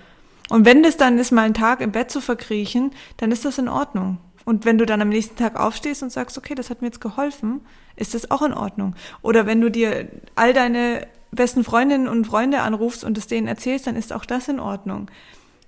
[0.50, 3.58] Und wenn das dann ist, mal einen Tag im Bett zu verkriechen, dann ist das
[3.58, 4.20] in Ordnung.
[4.46, 7.02] Und wenn du dann am nächsten Tag aufstehst und sagst, okay, das hat mir jetzt
[7.02, 7.62] geholfen,
[7.96, 8.96] ist das auch in Ordnung.
[9.24, 13.88] Oder wenn du dir all deine besten Freundinnen und Freunde anrufst und es denen erzählst,
[13.88, 15.10] dann ist auch das in Ordnung.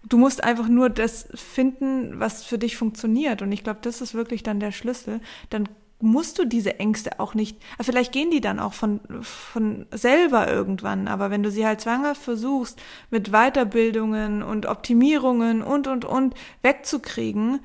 [0.08, 3.42] Du musst einfach nur das finden, was für dich funktioniert.
[3.42, 5.20] Und ich glaube, das ist wirklich dann der Schlüssel.
[5.50, 5.68] Dann
[6.00, 11.08] musst du diese Ängste auch nicht, vielleicht gehen die dann auch von, von selber irgendwann,
[11.08, 12.80] aber wenn du sie halt zwanghaft versuchst,
[13.10, 17.62] mit Weiterbildungen und Optimierungen und, und, und wegzukriegen,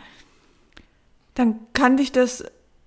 [1.35, 2.43] dann kann dich das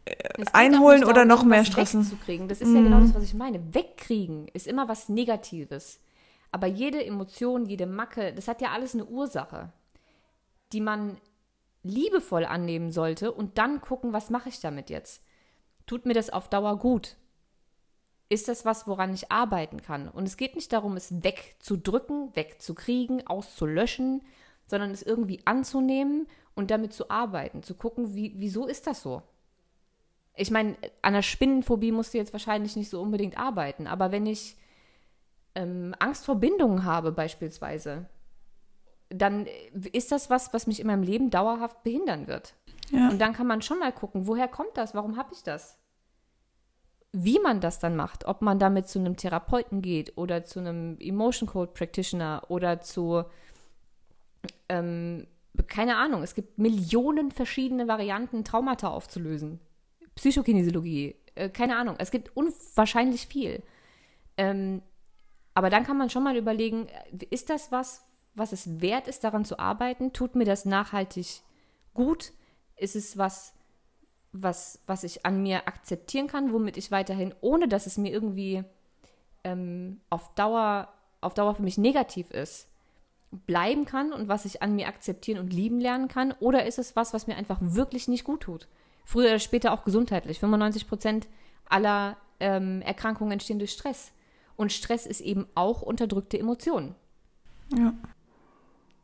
[0.05, 0.15] äh,
[0.53, 2.01] einholen oder noch mehr stressen.
[2.01, 2.47] Wegzukriegen.
[2.47, 2.75] Das ist mm.
[2.75, 3.73] ja genau das, was ich meine.
[3.73, 5.99] Wegkriegen ist immer was Negatives.
[6.51, 9.71] Aber jede Emotion, jede Macke, das hat ja alles eine Ursache,
[10.73, 11.17] die man
[11.83, 15.23] liebevoll annehmen sollte und dann gucken, was mache ich damit jetzt?
[15.85, 17.15] Tut mir das auf Dauer gut?
[18.27, 20.09] Ist das was, woran ich arbeiten kann?
[20.09, 24.23] Und es geht nicht darum, es wegzudrücken, wegzukriegen, auszulöschen,
[24.65, 29.21] sondern es irgendwie anzunehmen und damit zu arbeiten, zu gucken, wie, wieso ist das so?
[30.35, 34.25] Ich meine, an der Spinnenphobie musst du jetzt wahrscheinlich nicht so unbedingt arbeiten, aber wenn
[34.25, 34.57] ich
[35.55, 38.05] ähm, Angst vor Bindungen habe beispielsweise,
[39.09, 39.47] dann
[39.91, 42.53] ist das was, was mich in meinem Leben dauerhaft behindern wird.
[42.91, 43.09] Ja.
[43.09, 44.93] Und dann kann man schon mal gucken, woher kommt das?
[44.93, 45.77] Warum habe ich das?
[47.11, 50.97] Wie man das dann macht, ob man damit zu einem Therapeuten geht oder zu einem
[50.99, 53.23] Emotion Code Practitioner oder zu
[54.67, 55.27] ähm,
[55.67, 59.59] keine Ahnung, es gibt Millionen verschiedene Varianten, Traumata aufzulösen.
[60.15, 63.63] Psychokinesiologie, äh, keine Ahnung, es gibt unwahrscheinlich viel.
[64.37, 64.81] Ähm,
[65.55, 66.87] aber dann kann man schon mal überlegen,
[67.31, 70.11] ist das was, was es wert ist, daran zu arbeiten?
[70.11, 71.41] Tut mir das nachhaltig
[71.93, 72.33] gut?
[72.75, 73.53] Ist es was,
[74.33, 78.65] was, was ich an mir akzeptieren kann, womit ich weiterhin, ohne dass es mir irgendwie
[79.45, 80.89] ähm, auf, Dauer,
[81.21, 82.67] auf Dauer für mich negativ ist,
[83.31, 86.33] bleiben kann und was ich an mir akzeptieren und lieben lernen kann?
[86.41, 88.67] Oder ist es was, was mir einfach wirklich nicht gut tut?
[89.05, 90.39] Früher oder später auch gesundheitlich.
[90.39, 91.27] 95 Prozent
[91.69, 94.11] aller ähm, Erkrankungen entstehen durch Stress.
[94.55, 96.95] Und Stress ist eben auch unterdrückte Emotionen.
[97.75, 97.93] Ja.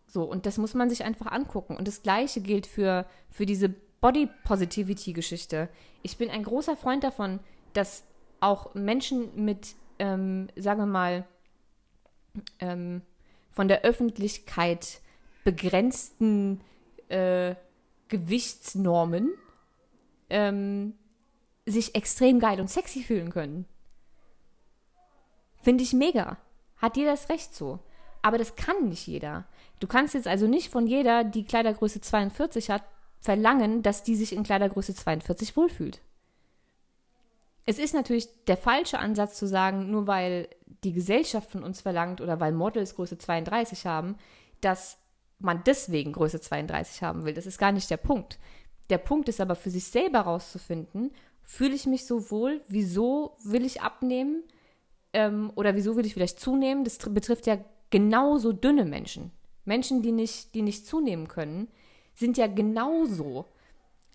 [0.07, 1.75] So, und das muss man sich einfach angucken.
[1.77, 3.69] Und das Gleiche gilt für, für diese
[4.01, 5.69] Body Positivity-Geschichte.
[6.01, 7.39] Ich bin ein großer Freund davon,
[7.73, 8.03] dass
[8.39, 11.25] auch Menschen mit, ähm, sagen wir mal,
[12.59, 13.01] ähm,
[13.51, 15.01] von der Öffentlichkeit
[15.43, 16.61] begrenzten
[17.09, 17.55] äh,
[18.07, 19.29] Gewichtsnormen
[20.29, 20.93] ähm,
[21.65, 23.65] sich extrem geil und sexy fühlen können.
[25.61, 26.37] Finde ich mega.
[26.77, 27.79] Hat jeder das Recht so.
[28.21, 29.45] Aber das kann nicht jeder.
[29.79, 32.83] Du kannst jetzt also nicht von jeder, die Kleidergröße 42 hat,
[33.19, 36.01] verlangen, dass die sich in Kleidergröße 42 wohlfühlt.
[37.65, 40.49] Es ist natürlich der falsche Ansatz zu sagen, nur weil
[40.83, 44.17] die Gesellschaft von uns verlangt oder weil Models Größe 32 haben,
[44.61, 44.97] dass
[45.37, 47.33] man deswegen Größe 32 haben will.
[47.33, 48.39] Das ist gar nicht der Punkt.
[48.89, 51.11] Der Punkt ist aber für sich selber herauszufinden,
[51.43, 54.43] fühle ich mich so wohl, wieso will ich abnehmen
[55.13, 56.83] ähm, oder wieso will ich vielleicht zunehmen.
[56.83, 57.57] Das betrifft ja
[57.89, 59.31] genauso dünne Menschen.
[59.65, 61.67] Menschen, die nicht, die nicht zunehmen können,
[62.15, 63.45] sind ja genauso,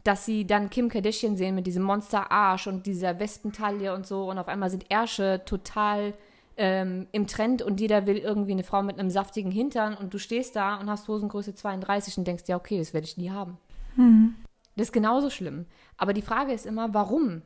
[0.04, 4.38] dass sie dann Kim Kardashian sehen mit diesem Monster-Arsch und dieser Wespentaille und so und
[4.38, 6.14] auf einmal sind Ärsche total
[6.56, 10.18] ähm, im Trend und jeder will irgendwie eine Frau mit einem saftigen Hintern und du
[10.18, 13.58] stehst da und hast Hosengröße 32 und denkst, ja, okay, das werde ich nie haben.
[13.96, 14.36] Mhm.
[14.76, 15.66] Das ist genauso schlimm.
[15.96, 17.42] Aber die Frage ist immer, warum?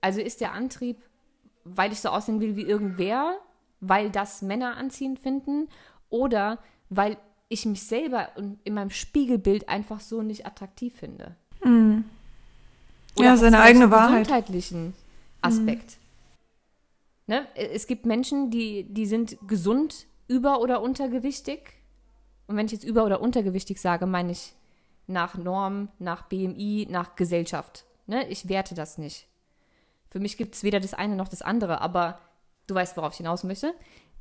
[0.00, 1.00] Also ist der Antrieb,
[1.64, 3.38] weil ich so aussehen will wie irgendwer,
[3.80, 5.68] weil das Männer anziehend finden
[6.10, 6.58] oder
[6.88, 7.16] weil
[7.48, 11.36] ich mich selber in meinem Spiegelbild einfach so nicht attraktiv finde.
[11.62, 12.04] Mhm.
[13.18, 14.24] ja, seine eigene Wahrheit.
[14.24, 14.94] gesundheitlichen
[15.42, 15.98] Aspekt.
[17.26, 17.34] Mhm.
[17.34, 17.46] Ne?
[17.54, 21.60] Es gibt Menschen, die, die sind gesund über- oder untergewichtig.
[22.46, 24.54] Und wenn ich jetzt über- oder untergewichtig sage, meine ich
[25.06, 27.84] nach Norm, nach BMI, nach Gesellschaft.
[28.06, 28.26] Ne?
[28.28, 29.28] Ich werte das nicht.
[30.12, 32.20] Für mich gibt es weder das eine noch das andere, aber
[32.68, 33.74] du weißt, worauf ich hinaus möchte.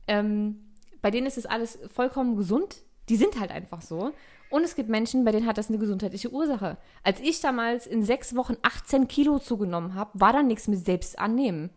[0.08, 0.72] Ähm,
[1.04, 2.78] bei denen ist es alles vollkommen gesund.
[3.10, 4.14] Die sind halt einfach so.
[4.50, 6.78] Und es gibt Menschen, bei denen hat das eine gesundheitliche Ursache.
[7.04, 11.70] Als ich damals in sechs Wochen 18 Kilo zugenommen habe, war da nichts mit Selbstannehmen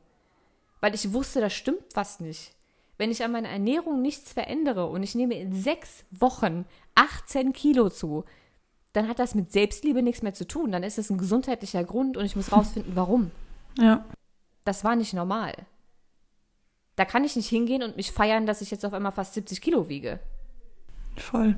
[0.85, 2.53] weil ich wusste, da stimmt was nicht.
[2.99, 7.89] Wenn ich an meiner Ernährung nichts verändere und ich nehme in sechs Wochen 18 Kilo
[7.89, 8.27] zu,
[8.93, 10.73] dann hat das mit Selbstliebe nichts mehr zu tun.
[10.73, 13.31] Dann ist es ein gesundheitlicher Grund und ich muss rausfinden, warum.
[13.79, 14.05] Ja.
[14.65, 15.55] Das war nicht normal.
[16.97, 19.61] Da kann ich nicht hingehen und mich feiern, dass ich jetzt auf einmal fast 70
[19.61, 20.21] Kilo wiege.
[21.17, 21.57] Voll.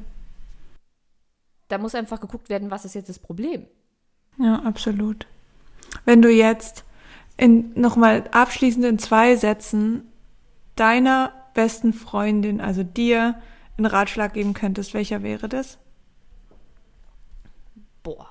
[1.68, 3.66] Da muss einfach geguckt werden, was ist jetzt das Problem.
[4.38, 5.26] Ja, absolut.
[6.04, 6.84] Wenn du jetzt
[7.36, 10.10] in nochmal abschließend in zwei Sätzen
[10.74, 13.40] deiner besten Freundin, also dir,
[13.76, 15.78] einen Ratschlag geben könntest, welcher wäre das?
[18.02, 18.28] Boah.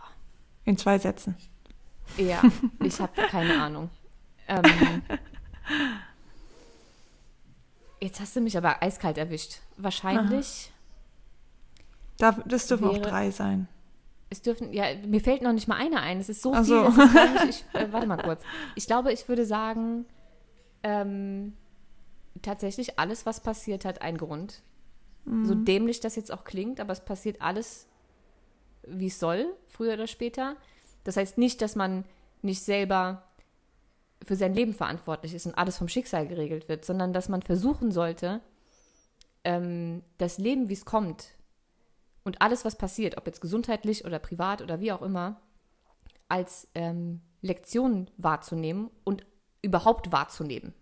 [0.63, 1.35] In zwei Sätzen.
[2.17, 2.41] Ja,
[2.83, 3.89] ich habe keine Ahnung.
[4.47, 4.63] Ähm,
[7.99, 9.59] jetzt hast du mich aber eiskalt erwischt.
[9.77, 10.71] Wahrscheinlich.
[12.17, 13.67] Darf, das dürfen auch Wäre- drei sein.
[14.29, 16.19] Es dürfen, ja, mir fällt noch nicht mal einer ein.
[16.19, 16.67] Es ist so Ach viel.
[16.67, 16.87] so.
[16.87, 18.41] ist ich, äh, warte mal kurz.
[18.75, 20.05] Ich glaube, ich würde sagen,
[20.83, 21.53] ähm,
[22.41, 24.61] tatsächlich alles, was passiert, hat einen Grund.
[25.43, 27.87] So dämlich das jetzt auch klingt, aber es passiert alles,
[28.83, 30.55] wie es soll, früher oder später.
[31.05, 32.03] Das heißt nicht, dass man
[32.41, 33.23] nicht selber
[34.21, 37.91] für sein Leben verantwortlich ist und alles vom Schicksal geregelt wird, sondern dass man versuchen
[37.91, 38.41] sollte,
[39.45, 41.29] ähm, das Leben, wie es kommt,
[42.25, 45.39] und alles, was passiert, ob jetzt gesundheitlich oder privat oder wie auch immer,
[46.27, 49.23] als ähm, Lektion wahrzunehmen und
[49.61, 50.73] überhaupt wahrzunehmen.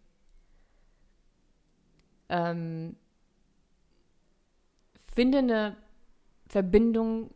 [2.29, 2.95] Ähm,
[5.13, 5.75] finde eine
[6.47, 7.31] Verbindung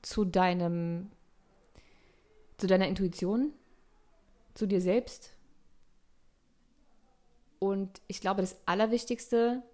[0.00, 1.10] zu deinem,
[2.62, 3.52] zu deiner Intuition,
[4.54, 5.30] zu dir selbst.
[7.58, 9.64] Und ich glaube, das Allerwichtigste,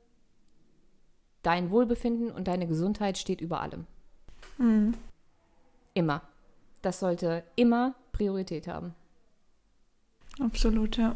[1.42, 3.86] dein Wohlbefinden und deine Gesundheit steht über allem.
[5.92, 6.22] Immer.
[6.80, 8.94] Das sollte immer Priorität haben.
[10.40, 11.14] Absolut, ja.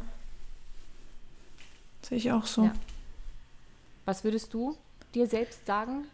[2.02, 2.64] Sehe ich auch so.
[2.64, 2.74] Ja.
[4.04, 4.76] Was würdest du
[5.14, 6.04] dir selbst sagen?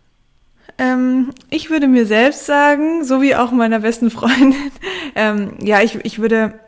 [0.76, 4.70] Ähm, ich würde mir selbst sagen, so wie auch meiner besten Freundin,
[5.14, 6.60] ähm, ja, ich, ich würde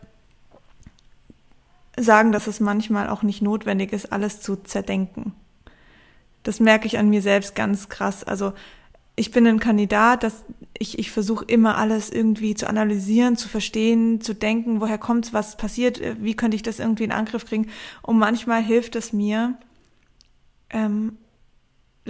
[1.98, 5.34] sagen, dass es manchmal auch nicht notwendig ist, alles zu zerdenken.
[6.42, 8.24] Das merke ich an mir selbst ganz krass.
[8.24, 8.54] Also
[9.16, 10.44] ich bin ein Kandidat, dass
[10.78, 15.56] ich, ich versuche immer alles irgendwie zu analysieren, zu verstehen, zu denken, woher kommt's, was
[15.58, 17.68] passiert, äh, wie könnte ich das irgendwie in Angriff kriegen.
[18.02, 19.58] Und manchmal hilft es mir,
[20.70, 21.18] ähm,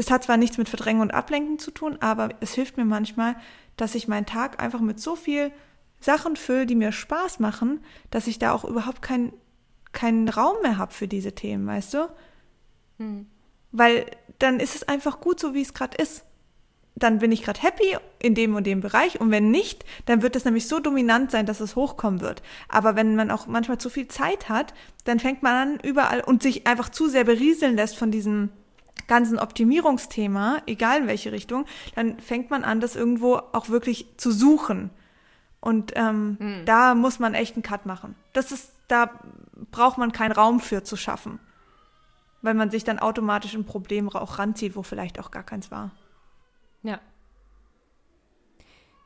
[0.01, 3.37] das hat zwar nichts mit Verdrängen und Ablenken zu tun, aber es hilft mir manchmal,
[3.77, 5.53] dass ich meinen Tag einfach mit so viel
[6.01, 9.35] Sachen fülle, die mir Spaß machen, dass ich da auch überhaupt keinen
[9.93, 12.09] keinen Raum mehr habe für diese Themen, weißt du?
[13.73, 14.07] Weil
[14.39, 16.25] dann ist es einfach gut so, wie es gerade ist.
[16.95, 20.35] Dann bin ich gerade happy in dem und dem Bereich und wenn nicht, dann wird
[20.35, 22.41] es nämlich so dominant sein, dass es hochkommen wird.
[22.71, 24.73] Aber wenn man auch manchmal zu viel Zeit hat,
[25.05, 28.49] dann fängt man an überall und sich einfach zu sehr berieseln lässt von diesem
[29.07, 34.31] ganzen Optimierungsthema, egal in welche Richtung, dann fängt man an, das irgendwo auch wirklich zu
[34.31, 34.91] suchen.
[35.61, 38.15] Und ähm, da muss man echt einen Cut machen.
[38.33, 39.11] Das ist, da
[39.71, 41.39] braucht man keinen Raum für zu schaffen.
[42.41, 45.91] Weil man sich dann automatisch ein Problem auch ranzieht, wo vielleicht auch gar keins war.
[46.83, 46.99] Ja.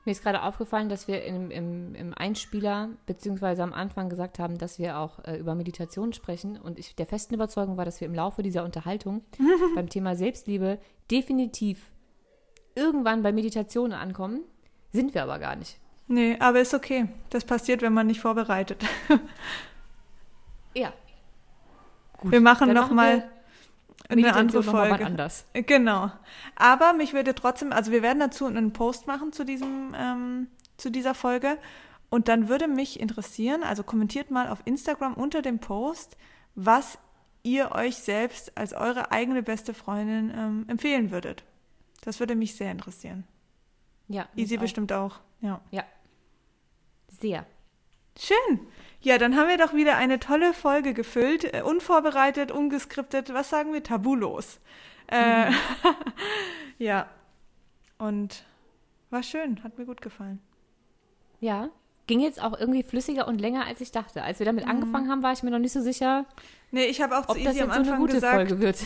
[0.05, 4.59] Mir ist gerade aufgefallen, dass wir im, im, im Einspieler beziehungsweise am Anfang gesagt haben,
[4.59, 6.59] dass wir auch äh, über Meditation sprechen.
[6.59, 9.23] Und ich der festen Überzeugung war, dass wir im Laufe dieser Unterhaltung
[9.75, 10.79] beim Thema Selbstliebe
[11.11, 11.91] definitiv
[12.75, 14.41] irgendwann bei Meditation ankommen.
[14.93, 15.79] Sind wir aber gar nicht.
[16.07, 17.09] Nee, aber ist okay.
[17.31, 18.85] Das passiert, wenn man nicht vorbereitet.
[20.77, 20.93] Ja.
[22.19, 23.34] Gut, wir machen dann noch mal wir
[24.09, 25.05] eine andere Folge.
[25.05, 25.47] anders.
[25.53, 26.11] Genau.
[26.57, 30.91] Aber mich würde trotzdem, also wir werden dazu einen Post machen zu diesem, ähm, zu
[30.91, 31.59] dieser Folge.
[32.11, 36.17] Und dann würde mich interessieren, also kommentiert mal auf Instagram unter dem Post,
[36.55, 36.99] was
[37.43, 41.45] ihr euch selbst als eure eigene beste Freundin ähm, empfehlen würdet.
[42.03, 43.25] Das würde mich sehr interessieren.
[44.09, 44.29] Ja.
[44.37, 44.61] Easy auch.
[44.61, 45.21] bestimmt auch.
[45.41, 45.61] Ja.
[45.71, 45.85] Ja.
[47.09, 47.47] Sehr.
[48.19, 48.61] Schön.
[49.01, 51.53] Ja, dann haben wir doch wieder eine tolle Folge gefüllt.
[51.53, 53.83] Äh, unvorbereitet, ungeskriptet, was sagen wir?
[53.83, 54.61] Tabulos.
[55.09, 55.51] Äh,
[56.79, 57.09] ja.
[57.99, 58.45] Und
[59.11, 60.41] war schön, hat mir gut gefallen.
[61.41, 61.69] Ja.
[62.07, 64.23] Ging jetzt auch irgendwie flüssiger und länger, als ich dachte.
[64.23, 64.57] Als wir Mhm.
[64.57, 66.27] damit angefangen haben, war ich mir noch nicht so sicher,
[66.71, 68.79] Nee, ich habe auch zu ob das Easy am so Anfang gute gesagt, Folge wird.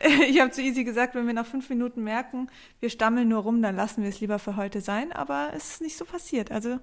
[0.28, 2.50] ich habe zu Easy gesagt, wenn wir nach fünf Minuten merken,
[2.80, 5.12] wir stammeln nur rum, dann lassen wir es lieber für heute sein.
[5.12, 6.50] Aber es ist nicht so passiert.
[6.50, 6.78] Also,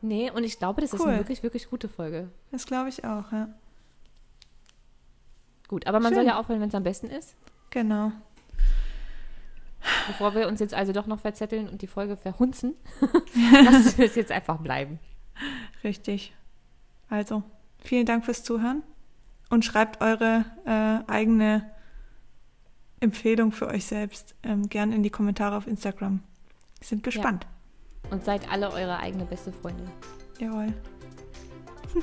[0.00, 1.08] Nee, und ich glaube, das ist Cool.
[1.08, 2.30] eine wirklich, wirklich gute Folge.
[2.50, 3.48] das glaube ich auch, ja.
[5.66, 6.22] Gut, aber man Schön.
[6.22, 7.34] soll ja aufhören, wenn es am besten ist.
[7.70, 8.12] Genau.
[10.06, 12.74] Bevor wir uns jetzt also doch noch verzetteln und die Folge verhunzen,
[13.52, 14.98] lassen wir es jetzt einfach bleiben.
[15.84, 16.34] Richtig.
[17.10, 17.42] Also,
[17.78, 18.82] vielen Dank fürs Zuhören
[19.50, 21.70] und schreibt eure äh, eigene
[23.00, 26.22] Empfehlung für euch selbst ähm, gern in die Kommentare auf Instagram.
[26.80, 27.46] Wir sind gespannt.
[28.10, 29.88] Und seid alle eure eigene beste Freundin.
[30.38, 30.72] Jawohl.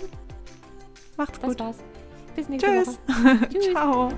[1.17, 1.59] Macht's Das gut.
[1.59, 1.77] war's.
[2.35, 2.99] Bis nächste Tschüss.
[3.07, 3.49] Woche.
[3.49, 3.71] Tschüss.
[3.71, 4.11] Ciao.